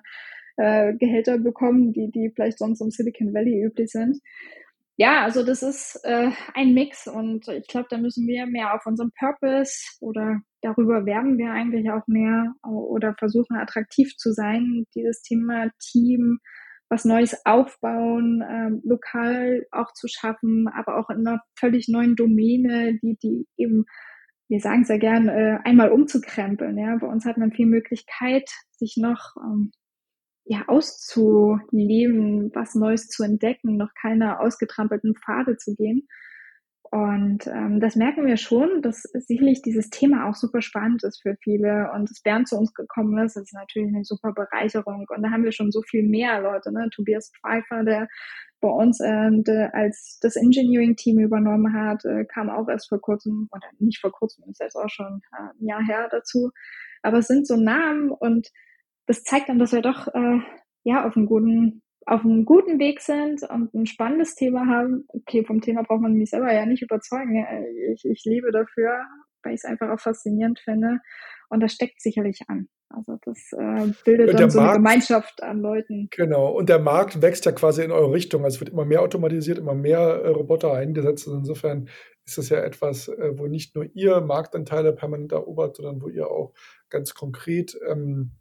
äh, 0.56 0.94
Gehälter 0.94 1.38
bekommen, 1.38 1.92
die, 1.92 2.12
die 2.12 2.30
vielleicht 2.32 2.58
sonst 2.58 2.80
im 2.80 2.92
Silicon 2.92 3.34
Valley 3.34 3.64
üblich 3.64 3.90
sind 3.90 4.20
ja, 4.96 5.22
also 5.22 5.44
das 5.44 5.62
ist 5.62 6.00
äh, 6.04 6.30
ein 6.54 6.72
Mix 6.72 7.08
und 7.08 7.48
ich 7.48 7.66
glaube, 7.66 7.88
da 7.90 7.98
müssen 7.98 8.28
wir 8.28 8.46
mehr 8.46 8.74
auf 8.74 8.86
unserem 8.86 9.10
Purpose 9.18 9.74
oder 10.00 10.40
darüber 10.62 11.04
werben 11.04 11.36
wir 11.36 11.50
eigentlich 11.50 11.90
auch 11.90 12.06
mehr 12.06 12.54
oder 12.62 13.14
versuchen 13.18 13.56
attraktiv 13.56 14.16
zu 14.16 14.32
sein, 14.32 14.84
dieses 14.94 15.22
Thema 15.22 15.70
Team, 15.80 16.38
was 16.88 17.04
Neues 17.04 17.44
aufbauen, 17.44 18.42
äh, 18.42 18.88
lokal 18.88 19.66
auch 19.72 19.92
zu 19.94 20.06
schaffen, 20.06 20.68
aber 20.68 20.96
auch 20.98 21.10
in 21.10 21.26
einer 21.26 21.40
völlig 21.58 21.88
neuen 21.88 22.14
Domäne, 22.14 22.96
die, 23.02 23.18
die 23.20 23.48
eben, 23.56 23.86
wir 24.48 24.60
sagen 24.60 24.84
sehr 24.84 25.00
gern, 25.00 25.28
äh, 25.28 25.58
einmal 25.64 25.90
umzukrempeln. 25.90 26.78
Ja, 26.78 26.96
bei 27.00 27.08
uns 27.08 27.24
hat 27.24 27.36
man 27.36 27.50
viel 27.50 27.66
Möglichkeit, 27.66 28.48
sich 28.70 28.96
noch 28.96 29.34
ähm, 29.42 29.72
ja, 30.44 30.64
auszuleben, 30.66 32.50
was 32.54 32.74
Neues 32.74 33.08
zu 33.08 33.22
entdecken, 33.22 33.76
noch 33.76 33.90
keine 34.00 34.40
ausgetrampelten 34.40 35.14
Pfade 35.14 35.56
zu 35.56 35.74
gehen. 35.74 36.06
Und 36.90 37.48
ähm, 37.48 37.80
das 37.80 37.96
merken 37.96 38.24
wir 38.24 38.36
schon, 38.36 38.80
dass 38.80 39.02
sicherlich 39.02 39.62
dieses 39.62 39.90
Thema 39.90 40.28
auch 40.28 40.36
super 40.36 40.62
spannend 40.62 41.02
ist 41.02 41.22
für 41.22 41.34
viele 41.42 41.90
und 41.92 42.08
dass 42.08 42.20
Bernd 42.20 42.46
zu 42.46 42.56
uns 42.56 42.72
gekommen 42.72 43.18
ist, 43.24 43.36
ist 43.36 43.52
natürlich 43.52 43.88
eine 43.88 44.04
super 44.04 44.32
Bereicherung. 44.32 45.04
Und 45.08 45.22
da 45.22 45.30
haben 45.30 45.42
wir 45.42 45.50
schon 45.50 45.72
so 45.72 45.82
viel 45.82 46.04
mehr 46.04 46.40
Leute, 46.40 46.72
ne? 46.72 46.88
Tobias 46.94 47.32
Pfeiffer, 47.40 47.82
der 47.82 48.06
bei 48.60 48.68
uns 48.68 49.00
äh, 49.00 49.68
als 49.72 50.18
das 50.22 50.36
Engineering-Team 50.36 51.18
übernommen 51.18 51.74
hat, 51.74 52.04
äh, 52.04 52.26
kam 52.26 52.48
auch 52.48 52.68
erst 52.68 52.88
vor 52.90 53.00
kurzem, 53.00 53.48
oder 53.50 53.66
nicht 53.80 54.00
vor 54.00 54.12
kurzem, 54.12 54.44
ist 54.48 54.60
jetzt 54.60 54.76
auch 54.76 54.88
schon 54.88 55.20
äh, 55.32 55.60
ein 55.60 55.66
Jahr 55.66 55.84
her 55.84 56.08
dazu. 56.10 56.52
Aber 57.02 57.18
es 57.18 57.26
sind 57.26 57.46
so 57.46 57.56
Namen 57.56 58.10
und 58.10 58.50
das 59.06 59.22
zeigt 59.24 59.48
dann, 59.48 59.58
dass 59.58 59.72
wir 59.72 59.82
doch 59.82 60.08
äh, 60.08 60.38
ja 60.84 61.06
auf 61.06 61.16
einem 61.16 61.26
guten 61.26 61.82
auf 62.06 62.22
einem 62.22 62.44
guten 62.44 62.78
Weg 62.78 63.00
sind 63.00 63.42
und 63.48 63.72
ein 63.72 63.86
spannendes 63.86 64.34
Thema 64.34 64.66
haben. 64.66 65.06
Okay, 65.08 65.44
vom 65.44 65.60
Thema 65.60 65.82
braucht 65.82 66.02
man 66.02 66.12
mich 66.12 66.30
selber 66.30 66.52
ja 66.52 66.66
nicht 66.66 66.82
überzeugen. 66.82 67.46
Ich, 67.94 68.04
ich 68.04 68.24
lebe 68.24 68.52
dafür, 68.52 69.04
weil 69.42 69.54
ich 69.54 69.60
es 69.60 69.64
einfach 69.64 69.90
auch 69.90 70.00
faszinierend 70.00 70.60
finde. 70.60 70.98
Und 71.48 71.60
das 71.60 71.72
steckt 71.72 72.02
sicherlich 72.02 72.42
an. 72.48 72.68
Also 72.90 73.16
das 73.24 73.38
äh, 73.52 73.92
bildet 74.04 74.38
dann 74.38 74.50
so 74.50 74.60
Markt, 74.60 74.74
eine 74.74 74.82
Gemeinschaft 74.82 75.42
an 75.42 75.60
Leuten. 75.60 76.08
Genau, 76.10 76.52
und 76.52 76.68
der 76.68 76.78
Markt 76.78 77.22
wächst 77.22 77.44
ja 77.44 77.52
quasi 77.52 77.82
in 77.82 77.90
eure 77.90 78.12
Richtung. 78.12 78.44
Also 78.44 78.56
es 78.56 78.60
wird 78.60 78.70
immer 78.70 78.84
mehr 78.84 79.02
automatisiert, 79.02 79.58
immer 79.58 79.74
mehr 79.74 79.98
äh, 79.98 80.28
Roboter 80.28 80.72
eingesetzt. 80.74 81.26
Und 81.26 81.38
insofern 81.38 81.88
ist 82.26 82.38
das 82.38 82.50
ja 82.50 82.58
etwas, 82.58 83.08
äh, 83.08 83.32
wo 83.36 83.46
nicht 83.46 83.74
nur 83.74 83.86
ihr 83.94 84.20
Marktanteile 84.20 84.92
permanent 84.92 85.32
erobert, 85.32 85.76
sondern 85.76 86.02
wo 86.02 86.08
ihr 86.08 86.30
auch 86.30 86.52
ganz 86.88 87.14
konkret 87.14 87.76
ähm, 87.88 88.32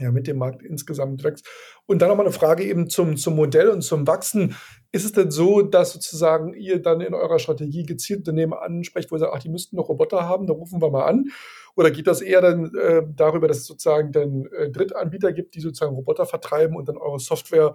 ja, 0.00 0.12
mit 0.12 0.26
dem 0.26 0.38
Markt 0.38 0.62
insgesamt 0.62 1.24
wächst. 1.24 1.46
Und 1.86 2.00
dann 2.00 2.08
nochmal 2.08 2.26
eine 2.26 2.32
Frage 2.32 2.64
eben 2.64 2.88
zum, 2.88 3.16
zum 3.16 3.34
Modell 3.34 3.68
und 3.70 3.82
zum 3.82 4.06
Wachsen. 4.06 4.54
Ist 4.92 5.04
es 5.04 5.12
denn 5.12 5.30
so, 5.30 5.62
dass 5.62 5.92
sozusagen 5.92 6.54
ihr 6.54 6.80
dann 6.80 7.00
in 7.00 7.14
eurer 7.14 7.38
Strategie 7.38 7.84
gezielt 7.84 8.20
Unternehmen 8.20 8.54
ansprecht, 8.54 9.10
wo 9.10 9.16
ihr 9.16 9.20
sagt, 9.20 9.32
ach, 9.34 9.42
die 9.42 9.48
müssten 9.48 9.76
noch 9.76 9.88
Roboter 9.88 10.28
haben, 10.28 10.46
da 10.46 10.52
rufen 10.52 10.80
wir 10.80 10.90
mal 10.90 11.04
an? 11.04 11.26
Oder 11.74 11.90
geht 11.90 12.06
das 12.06 12.20
eher 12.20 12.40
dann 12.40 12.74
äh, 12.74 13.02
darüber, 13.14 13.48
dass 13.48 13.58
es 13.58 13.66
sozusagen 13.66 14.12
dann 14.12 14.46
äh, 14.46 14.70
Drittanbieter 14.70 15.32
gibt, 15.32 15.54
die 15.54 15.60
sozusagen 15.60 15.94
Roboter 15.94 16.26
vertreiben 16.26 16.76
und 16.76 16.88
dann 16.88 16.96
eure 16.96 17.18
Software 17.18 17.74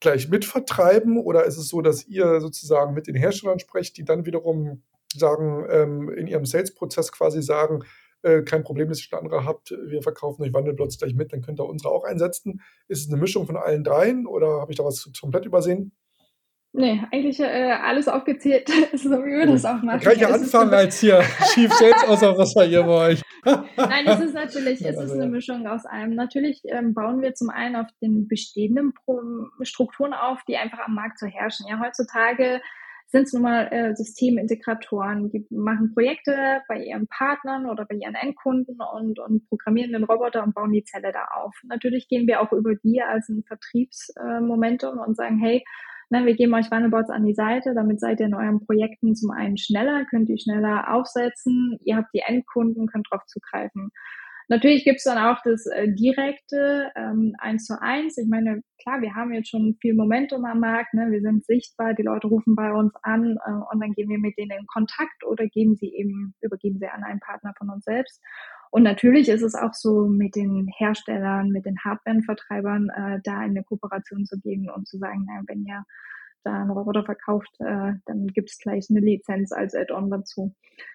gleich 0.00 0.28
mitvertreiben? 0.28 1.18
Oder 1.18 1.44
ist 1.44 1.56
es 1.56 1.68
so, 1.68 1.80
dass 1.80 2.06
ihr 2.06 2.40
sozusagen 2.40 2.94
mit 2.94 3.06
den 3.06 3.14
Herstellern 3.14 3.58
sprecht, 3.58 3.96
die 3.96 4.04
dann 4.04 4.26
wiederum 4.26 4.82
sagen, 5.14 5.66
ähm, 5.70 6.10
in 6.10 6.26
ihrem 6.26 6.44
Sales-Prozess 6.44 7.12
quasi 7.12 7.42
sagen, 7.42 7.84
äh, 8.22 8.42
kein 8.42 8.62
Problem, 8.62 8.88
dass 8.88 8.98
ihr 8.98 9.04
schon 9.04 9.18
andere 9.18 9.44
habt, 9.44 9.70
wir 9.70 10.02
verkaufen 10.02 10.42
euch 10.42 10.52
Wandelplots 10.52 10.98
gleich 10.98 11.14
mit, 11.14 11.32
dann 11.32 11.42
könnt 11.42 11.60
ihr 11.60 11.66
unsere 11.66 11.92
auch 11.92 12.04
einsetzen. 12.04 12.60
Ist 12.88 13.06
es 13.06 13.12
eine 13.12 13.20
Mischung 13.20 13.46
von 13.46 13.56
allen 13.56 13.84
dreien 13.84 14.26
oder 14.26 14.60
habe 14.60 14.72
ich 14.72 14.78
da 14.78 14.84
was 14.84 15.10
komplett 15.20 15.46
übersehen? 15.46 15.92
Nee, 16.78 17.02
eigentlich 17.10 17.40
äh, 17.40 17.72
alles 17.72 18.06
aufgezählt, 18.06 18.68
so 18.92 19.10
wie 19.10 19.38
wir 19.38 19.46
das 19.46 19.64
auch 19.64 19.80
machen. 19.82 20.00
Kann 20.00 20.12
ich 20.12 20.20
ja 20.20 20.28
anfangen 20.28 20.74
als 20.74 21.00
hier 21.00 21.22
Chief 21.54 21.72
Sales 21.72 22.04
Außer 22.06 22.66
hier 22.66 22.82
bei 22.82 23.12
euch. 23.12 23.22
Nein, 23.76 24.06
es 24.06 24.20
ist 24.20 24.34
natürlich, 24.34 24.84
es 24.84 25.00
ist 25.00 25.12
eine 25.12 25.26
Mischung 25.26 25.66
aus 25.66 25.86
allem. 25.86 26.14
Natürlich 26.14 26.60
ähm, 26.64 26.92
bauen 26.92 27.22
wir 27.22 27.34
zum 27.34 27.48
einen 27.48 27.76
auf 27.76 27.86
den 28.02 28.28
bestehenden 28.28 28.92
Strukturen 29.62 30.12
auf, 30.12 30.40
die 30.46 30.58
einfach 30.58 30.80
am 30.80 30.94
Markt 30.94 31.18
so 31.18 31.26
herrschen. 31.26 31.66
Ja, 31.66 31.80
heutzutage 31.80 32.60
sind 33.08 33.24
es 33.24 33.32
nun 33.32 33.42
mal 33.42 33.68
äh, 33.70 33.94
Systemintegratoren, 33.94 35.30
die 35.30 35.46
machen 35.50 35.94
Projekte 35.94 36.62
bei 36.68 36.82
ihren 36.82 37.06
Partnern 37.06 37.66
oder 37.66 37.84
bei 37.84 37.94
ihren 37.94 38.14
Endkunden 38.14 38.78
und, 38.94 39.18
und 39.20 39.48
programmieren 39.48 39.92
den 39.92 40.04
Roboter 40.04 40.42
und 40.42 40.54
bauen 40.54 40.72
die 40.72 40.84
Zelle 40.84 41.12
da 41.12 41.26
auf. 41.32 41.54
Natürlich 41.64 42.08
gehen 42.08 42.26
wir 42.26 42.40
auch 42.40 42.52
über 42.52 42.74
die 42.74 43.00
als 43.02 43.28
ein 43.28 43.44
Vertriebsmomentum 43.44 44.98
äh, 44.98 45.02
und 45.02 45.16
sagen, 45.16 45.38
hey, 45.38 45.64
na, 46.08 46.24
wir 46.24 46.34
geben 46.34 46.54
euch 46.54 46.70
Wandelbots 46.70 47.10
an 47.10 47.24
die 47.24 47.34
Seite, 47.34 47.74
damit 47.74 48.00
seid 48.00 48.20
ihr 48.20 48.26
in 48.26 48.34
euren 48.34 48.64
Projekten 48.64 49.16
zum 49.16 49.30
einen 49.30 49.56
schneller, 49.56 50.04
könnt 50.04 50.28
ihr 50.28 50.38
schneller 50.38 50.92
aufsetzen, 50.92 51.78
ihr 51.84 51.96
habt 51.96 52.14
die 52.14 52.22
Endkunden, 52.24 52.86
könnt 52.86 53.08
drauf 53.10 53.24
zugreifen. 53.26 53.90
Natürlich 54.48 54.84
gibt's 54.84 55.04
dann 55.04 55.18
auch 55.18 55.38
das 55.42 55.66
äh, 55.66 55.92
direkte 55.92 56.90
ähm, 56.94 57.34
eins 57.38 57.64
zu 57.64 57.80
eins. 57.82 58.16
Ich 58.16 58.28
meine, 58.28 58.62
klar, 58.80 59.00
wir 59.00 59.14
haben 59.14 59.32
jetzt 59.32 59.50
schon 59.50 59.76
viel 59.80 59.94
Momentum 59.94 60.44
am 60.44 60.60
Markt, 60.60 60.94
ne? 60.94 61.10
wir 61.10 61.20
sind 61.20 61.44
sichtbar, 61.44 61.94
die 61.94 62.04
Leute 62.04 62.28
rufen 62.28 62.54
bei 62.54 62.72
uns 62.72 62.92
an 63.02 63.36
äh, 63.44 63.50
und 63.72 63.82
dann 63.82 63.92
gehen 63.92 64.08
wir 64.08 64.18
mit 64.18 64.38
denen 64.38 64.52
in 64.52 64.66
Kontakt 64.66 65.24
oder 65.26 65.46
geben 65.48 65.74
sie 65.74 65.92
eben, 65.92 66.34
übergeben 66.40 66.78
sie 66.78 66.86
an 66.86 67.02
einen 67.02 67.18
Partner 67.18 67.54
von 67.58 67.70
uns 67.70 67.84
selbst. 67.84 68.22
Und 68.70 68.84
natürlich 68.84 69.28
ist 69.28 69.42
es 69.42 69.54
auch 69.56 69.74
so 69.74 70.06
mit 70.06 70.36
den 70.36 70.68
Herstellern, 70.76 71.50
mit 71.50 71.66
den 71.66 71.78
Hardware-Vertreibern, 71.84 72.88
äh, 72.90 73.20
da 73.24 73.38
eine 73.38 73.64
Kooperation 73.64 74.26
zu 74.26 74.38
geben 74.38 74.70
und 74.70 74.86
zu 74.86 74.98
sagen, 74.98 75.24
naja, 75.26 75.42
wenn 75.48 75.64
ihr 75.64 75.82
da 76.44 76.60
einen 76.60 76.70
Roboter 76.70 77.04
verkauft, 77.04 77.50
äh, 77.58 77.94
dann 78.04 78.26
gibt 78.28 78.50
es 78.50 78.58
gleich 78.58 78.86
eine 78.90 79.00
Lizenz 79.00 79.50
als 79.50 79.74
Add-on 79.74 80.10
dazu. 80.10 80.54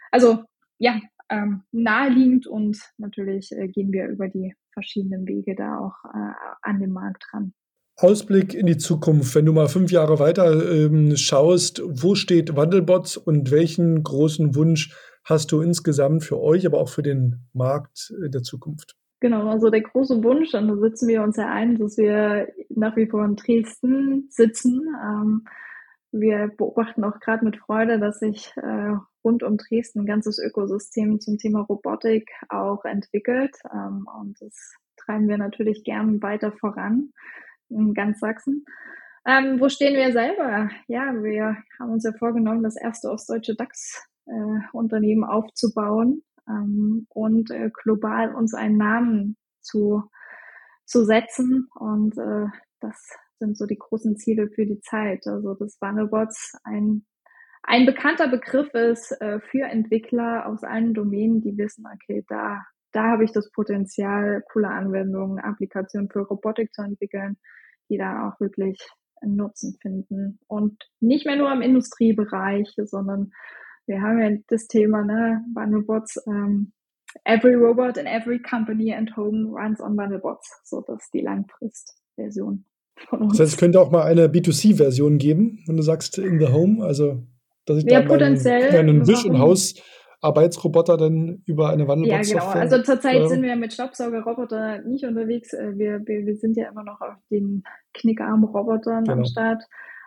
Also 0.10 0.44
ja, 0.78 1.00
ähm, 1.32 1.64
naheliegend 1.72 2.46
und 2.46 2.78
natürlich 2.98 3.52
äh, 3.52 3.68
gehen 3.68 3.92
wir 3.92 4.08
über 4.08 4.28
die 4.28 4.54
verschiedenen 4.74 5.28
Wege 5.28 5.56
da 5.56 5.80
auch 5.80 5.96
äh, 6.14 6.34
an 6.62 6.80
den 6.80 6.92
Markt 6.92 7.26
ran. 7.34 7.54
Ausblick 7.98 8.54
in 8.54 8.66
die 8.66 8.78
Zukunft, 8.78 9.36
wenn 9.36 9.46
du 9.46 9.54
mal 9.54 9.68
fünf 9.68 9.92
Jahre 9.92 10.20
weiter 10.20 10.72
ähm, 10.72 11.16
schaust, 11.16 11.82
wo 11.86 12.16
steht 12.16 12.56
Wandelbots 12.56 13.18
und 13.18 13.52
welchen 13.52 14.04
großen 14.04 14.56
Wunsch 14.56 14.96
hast 15.24 15.52
du 15.52 15.62
insgesamt 15.62 16.24
für 16.24 16.40
euch, 16.40 16.66
aber 16.66 16.80
auch 16.80 16.90
für 16.90 17.04
den 17.04 17.48
Markt 17.54 18.14
äh, 18.24 18.30
der 18.30 18.44
Zukunft? 18.44 18.96
Genau, 19.20 19.48
also 19.48 19.70
der 19.70 19.82
große 19.82 20.24
Wunsch, 20.24 20.54
und 20.56 20.68
da 20.68 20.76
sitzen 20.78 21.08
wir 21.08 21.22
uns 21.22 21.38
ja 21.38 21.48
ein, 21.48 21.78
dass 21.78 21.96
wir 21.98 22.48
nach 22.70 22.96
wie 22.96 23.06
vor 23.06 23.24
in 23.24 23.36
Dresden 23.36 24.26
sitzen. 24.30 24.82
Ähm, 25.04 25.44
wir 26.12 26.50
beobachten 26.58 27.04
auch 27.04 27.20
gerade 27.20 27.46
mit 27.46 27.58
Freude, 27.58 28.00
dass 28.00 28.20
sich 28.20 28.52
äh, 28.58 28.96
rund 29.24 29.44
um 29.44 29.58
Dresden 29.58 30.02
ein 30.02 30.06
ganzes 30.06 30.40
Ökosystem 30.40 31.20
zum 31.20 31.38
Thema 31.38 31.62
Robotik 31.62 32.30
auch 32.50 32.84
entwickelt. 32.86 33.56
Ähm, 33.74 34.08
und 34.20 34.42
das 34.42 34.74
treiben 34.98 35.28
wir 35.28 35.38
natürlich 35.38 35.84
gern 35.84 36.22
weiter 36.22 36.52
voran 36.52 37.12
in 37.70 37.94
ganz 37.94 38.20
Sachsen. 38.20 38.66
Ähm, 39.26 39.60
wo 39.60 39.70
stehen 39.70 39.96
wir 39.96 40.12
selber? 40.12 40.70
Ja, 40.88 41.14
wir 41.24 41.58
haben 41.80 41.92
uns 41.92 42.04
ja 42.04 42.12
vorgenommen, 42.18 42.64
das 42.64 42.76
erste 42.76 43.10
ostdeutsche 43.10 43.56
DAX-Unternehmen 43.56 45.24
äh, 45.24 45.28
aufzubauen 45.28 46.24
ähm, 46.48 47.06
und 47.10 47.52
äh, 47.52 47.70
global 47.84 48.34
uns 48.34 48.54
einen 48.54 48.78
Namen 48.78 49.38
zu, 49.62 50.04
zu 50.86 51.06
setzen. 51.06 51.70
Und 51.76 52.18
äh, 52.18 52.48
das 52.80 53.16
sind 53.42 53.58
so 53.58 53.66
die 53.66 53.78
großen 53.78 54.16
Ziele 54.16 54.50
für 54.50 54.66
die 54.66 54.80
Zeit. 54.80 55.28
Also 55.28 55.56
das 55.56 55.78
Wandelbots 55.82 56.54
ein 56.64 57.06
ein 57.64 57.86
bekannter 57.86 58.28
Begriff 58.28 58.74
ist 58.74 59.12
äh, 59.22 59.40
für 59.40 59.66
Entwickler 59.66 60.48
aus 60.48 60.64
allen 60.64 60.94
Domänen, 60.94 61.42
die 61.42 61.58
wissen, 61.58 61.86
okay, 61.86 62.26
da, 62.28 62.62
da 62.92 63.04
habe 63.04 63.24
ich 63.24 63.32
das 63.32 63.52
Potenzial, 63.52 64.44
coole 64.52 64.70
Anwendungen, 64.70 65.40
Applikationen 65.40 66.10
für 66.10 66.22
Robotik 66.22 66.74
zu 66.74 66.82
entwickeln, 66.82 67.38
die 67.90 67.98
da 67.98 68.28
auch 68.28 68.40
wirklich 68.40 68.80
einen 69.22 69.36
Nutzen 69.36 69.78
finden. 69.80 70.40
Und 70.48 70.84
nicht 71.00 71.26
mehr 71.26 71.36
nur 71.36 71.52
im 71.52 71.62
Industriebereich, 71.62 72.74
sondern 72.78 73.32
wir 73.86 74.02
haben 74.02 74.20
ja 74.20 74.38
das 74.48 74.68
Thema, 74.68 75.04
ne, 75.04 75.46
Bundlebots, 75.54 76.18
ähm, 76.28 76.74
every 77.26 77.54
robot 77.54 77.98
in 77.98 78.08
every 78.08 78.42
company 78.42 78.94
and 78.94 79.16
home 79.16 79.50
runs 79.52 79.80
on 79.80 79.96
Bundlebots. 79.96 80.62
So, 80.64 80.82
das 80.82 81.04
ist 81.04 81.14
die 81.14 81.22
Langfristversion. 81.22 82.66
Das 83.10 83.40
heißt, 83.40 83.54
es 83.54 83.58
könnte 83.58 83.80
auch 83.80 83.92
mal 83.92 84.04
eine 84.04 84.28
B2C-Version 84.28 85.18
geben, 85.18 85.64
wenn 85.66 85.78
du 85.78 85.84
sagst 85.84 86.18
in 86.18 86.40
the 86.40 86.48
home, 86.48 86.84
also 86.84 87.24
dass 87.66 87.78
ich 87.78 87.90
ja, 87.90 88.02
da 88.02 88.08
potenziell 88.08 88.72
meinen, 88.72 89.08
Wisch- 89.08 89.26
und 89.26 89.40
Hausarbeitsroboter 89.40 90.98
dann 90.98 91.44
über 91.46 91.70
eine 91.70 91.88
Wandelbox 91.88 92.32
Ja, 92.32 92.40
genau. 92.40 92.52
Also 92.52 92.82
zurzeit 92.82 93.22
äh, 93.22 93.28
sind 93.28 93.44
wir 93.44 93.56
mit 93.56 93.74
Staubsaugerroboter 93.74 94.82
nicht 94.82 95.06
unterwegs. 95.06 95.54
Äh, 95.54 95.78
wir, 95.78 96.02
wir, 96.06 96.26
wir 96.26 96.36
sind 96.36 96.58
ja 96.58 96.70
immer 96.70 96.84
noch 96.84 97.02
auf 97.02 97.16
den 97.30 97.64
Knickarm-Robotern 97.94 99.04
genau. 99.04 99.18
am 99.18 99.26
Start. 99.26 99.64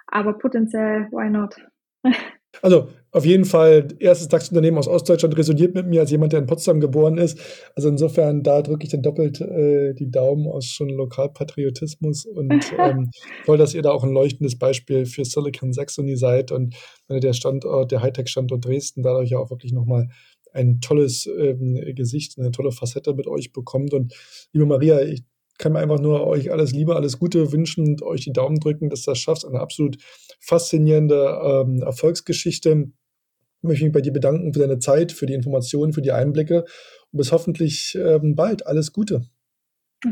Aber 0.06 0.34
potenziell, 0.34 1.08
why 1.10 1.30
not? 1.30 1.56
Also 2.62 2.88
auf 3.10 3.24
jeden 3.24 3.44
Fall, 3.44 3.88
erstes 4.00 4.28
DAX-Unternehmen 4.28 4.78
aus 4.78 4.88
Ostdeutschland 4.88 5.36
resoniert 5.36 5.74
mit 5.74 5.86
mir 5.86 6.00
als 6.00 6.10
jemand, 6.10 6.32
der 6.32 6.40
in 6.40 6.46
Potsdam 6.46 6.80
geboren 6.80 7.16
ist. 7.16 7.38
Also 7.76 7.88
insofern, 7.88 8.42
da 8.42 8.60
drücke 8.60 8.84
ich 8.84 8.90
dann 8.90 9.02
doppelt 9.02 9.40
äh, 9.40 9.94
die 9.94 10.10
Daumen 10.10 10.48
aus 10.48 10.66
schon 10.66 10.88
Lokalpatriotismus 10.88 12.26
und 12.26 12.52
ähm, 12.78 13.10
toll, 13.44 13.58
dass 13.58 13.74
ihr 13.74 13.82
da 13.82 13.92
auch 13.92 14.02
ein 14.02 14.12
leuchtendes 14.12 14.58
Beispiel 14.58 15.06
für 15.06 15.24
Silicon 15.24 15.72
Saxony 15.72 16.16
seid 16.16 16.50
und 16.50 16.74
äh, 17.08 17.20
der 17.20 17.34
Standort, 17.34 17.92
der 17.92 18.02
Hightech-Standort 18.02 18.64
Dresden 18.64 19.02
dadurch 19.02 19.30
ja 19.30 19.38
auch 19.38 19.50
wirklich 19.50 19.72
nochmal 19.72 20.08
ein 20.52 20.80
tolles 20.80 21.26
ähm, 21.26 21.80
Gesicht, 21.94 22.38
eine 22.38 22.50
tolle 22.50 22.72
Facette 22.72 23.14
mit 23.14 23.26
euch 23.26 23.52
bekommt. 23.52 23.92
Und 23.92 24.14
liebe 24.52 24.66
Maria, 24.66 25.02
ich 25.02 25.24
kann 25.58 25.72
mir 25.72 25.78
einfach 25.78 26.00
nur 26.00 26.26
euch 26.26 26.50
alles 26.50 26.72
Liebe, 26.72 26.96
alles 26.96 27.18
Gute 27.18 27.52
wünschen 27.52 27.86
und 27.86 28.02
euch 28.02 28.22
die 28.22 28.32
Daumen 28.32 28.58
drücken, 28.58 28.90
dass 28.90 29.02
das 29.02 29.18
schafft. 29.18 29.44
Eine 29.44 29.60
absolut 29.60 29.98
faszinierende 30.40 31.40
ähm, 31.42 31.82
Erfolgsgeschichte. 31.82 32.70
Ich 32.70 33.68
möchte 33.68 33.84
mich 33.84 33.92
bei 33.92 34.00
dir 34.00 34.12
bedanken 34.12 34.52
für 34.52 34.60
deine 34.60 34.78
Zeit, 34.78 35.12
für 35.12 35.26
die 35.26 35.34
Informationen, 35.34 35.92
für 35.92 36.02
die 36.02 36.12
Einblicke 36.12 36.64
und 37.12 37.18
bis 37.18 37.32
hoffentlich 37.32 37.96
ähm, 38.00 38.34
bald. 38.34 38.66
Alles 38.66 38.92
Gute. 38.92 39.22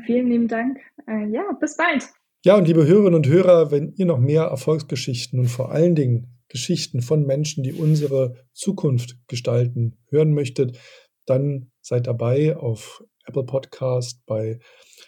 Vielen 0.07 0.29
lieben 0.29 0.49
Dank. 0.49 0.79
Äh, 1.07 1.29
ja, 1.29 1.43
bis 1.61 1.77
bald. 1.77 2.05
Ja, 2.45 2.57
und 2.57 2.67
liebe 2.67 2.87
Hörerinnen 2.87 3.15
und 3.15 3.29
Hörer, 3.29 3.71
wenn 3.71 3.93
ihr 3.93 4.07
noch 4.07 4.19
mehr 4.19 4.45
Erfolgsgeschichten 4.45 5.39
und 5.39 5.49
vor 5.49 5.71
allen 5.71 5.95
Dingen 5.95 6.41
Geschichten 6.49 7.01
von 7.01 7.25
Menschen, 7.25 7.63
die 7.63 7.73
unsere 7.73 8.35
Zukunft 8.53 9.17
gestalten, 9.29 9.97
hören 10.11 10.35
möchtet, 10.35 10.79
dann 11.25 11.71
seid 11.81 12.07
dabei 12.07 12.57
auf 12.57 13.05
Apple 13.25 13.45
Podcast, 13.45 14.21
bei 14.27 14.59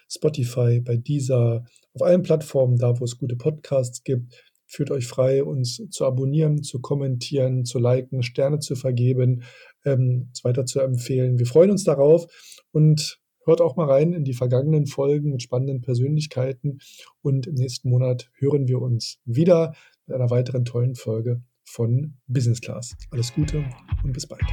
Spotify, 0.09 0.81
bei 0.81 0.97
Deezer, 0.97 1.65
auf 1.95 2.03
allen 2.03 2.23
Plattformen, 2.23 2.77
da 2.77 2.99
wo 2.99 3.05
es 3.05 3.19
gute 3.19 3.37
Podcasts 3.37 4.03
gibt. 4.03 4.45
Fühlt 4.67 4.91
euch 4.91 5.07
frei, 5.07 5.45
uns 5.45 5.83
zu 5.91 6.05
abonnieren, 6.05 6.63
zu 6.63 6.81
kommentieren, 6.81 7.65
zu 7.65 7.79
liken, 7.79 8.23
Sterne 8.23 8.59
zu 8.59 8.75
vergeben, 8.77 9.43
ähm, 9.85 10.27
uns 10.29 10.43
weiter 10.43 10.67
zu 10.67 10.81
empfehlen. 10.81 11.39
Wir 11.39 11.47
freuen 11.47 11.71
uns 11.71 11.85
darauf 11.85 12.27
und 12.73 13.21
hört 13.45 13.61
auch 13.61 13.77
mal 13.77 13.89
rein 13.89 14.13
in 14.13 14.25
die 14.25 14.33
vergangenen 14.33 14.87
Folgen 14.87 15.31
mit 15.33 15.43
spannenden 15.43 15.83
Persönlichkeiten. 15.83 16.79
Und 17.23 17.47
im 17.47 17.55
nächsten 17.55 17.91
Monat 17.91 18.31
hören 18.39 18.67
wir 18.69 18.81
uns 18.81 19.19
wieder 19.25 19.75
mit 20.07 20.17
einer 20.17 20.31
weiteren 20.31 20.65
tollen 20.65 20.95
Folge 20.95 21.43
von 21.65 22.17
Business 22.27 22.61
Class. 22.61 22.97
Alles 23.11 23.33
Gute 23.35 23.65
und 24.03 24.13
bis 24.13 24.27
bald. 24.27 24.45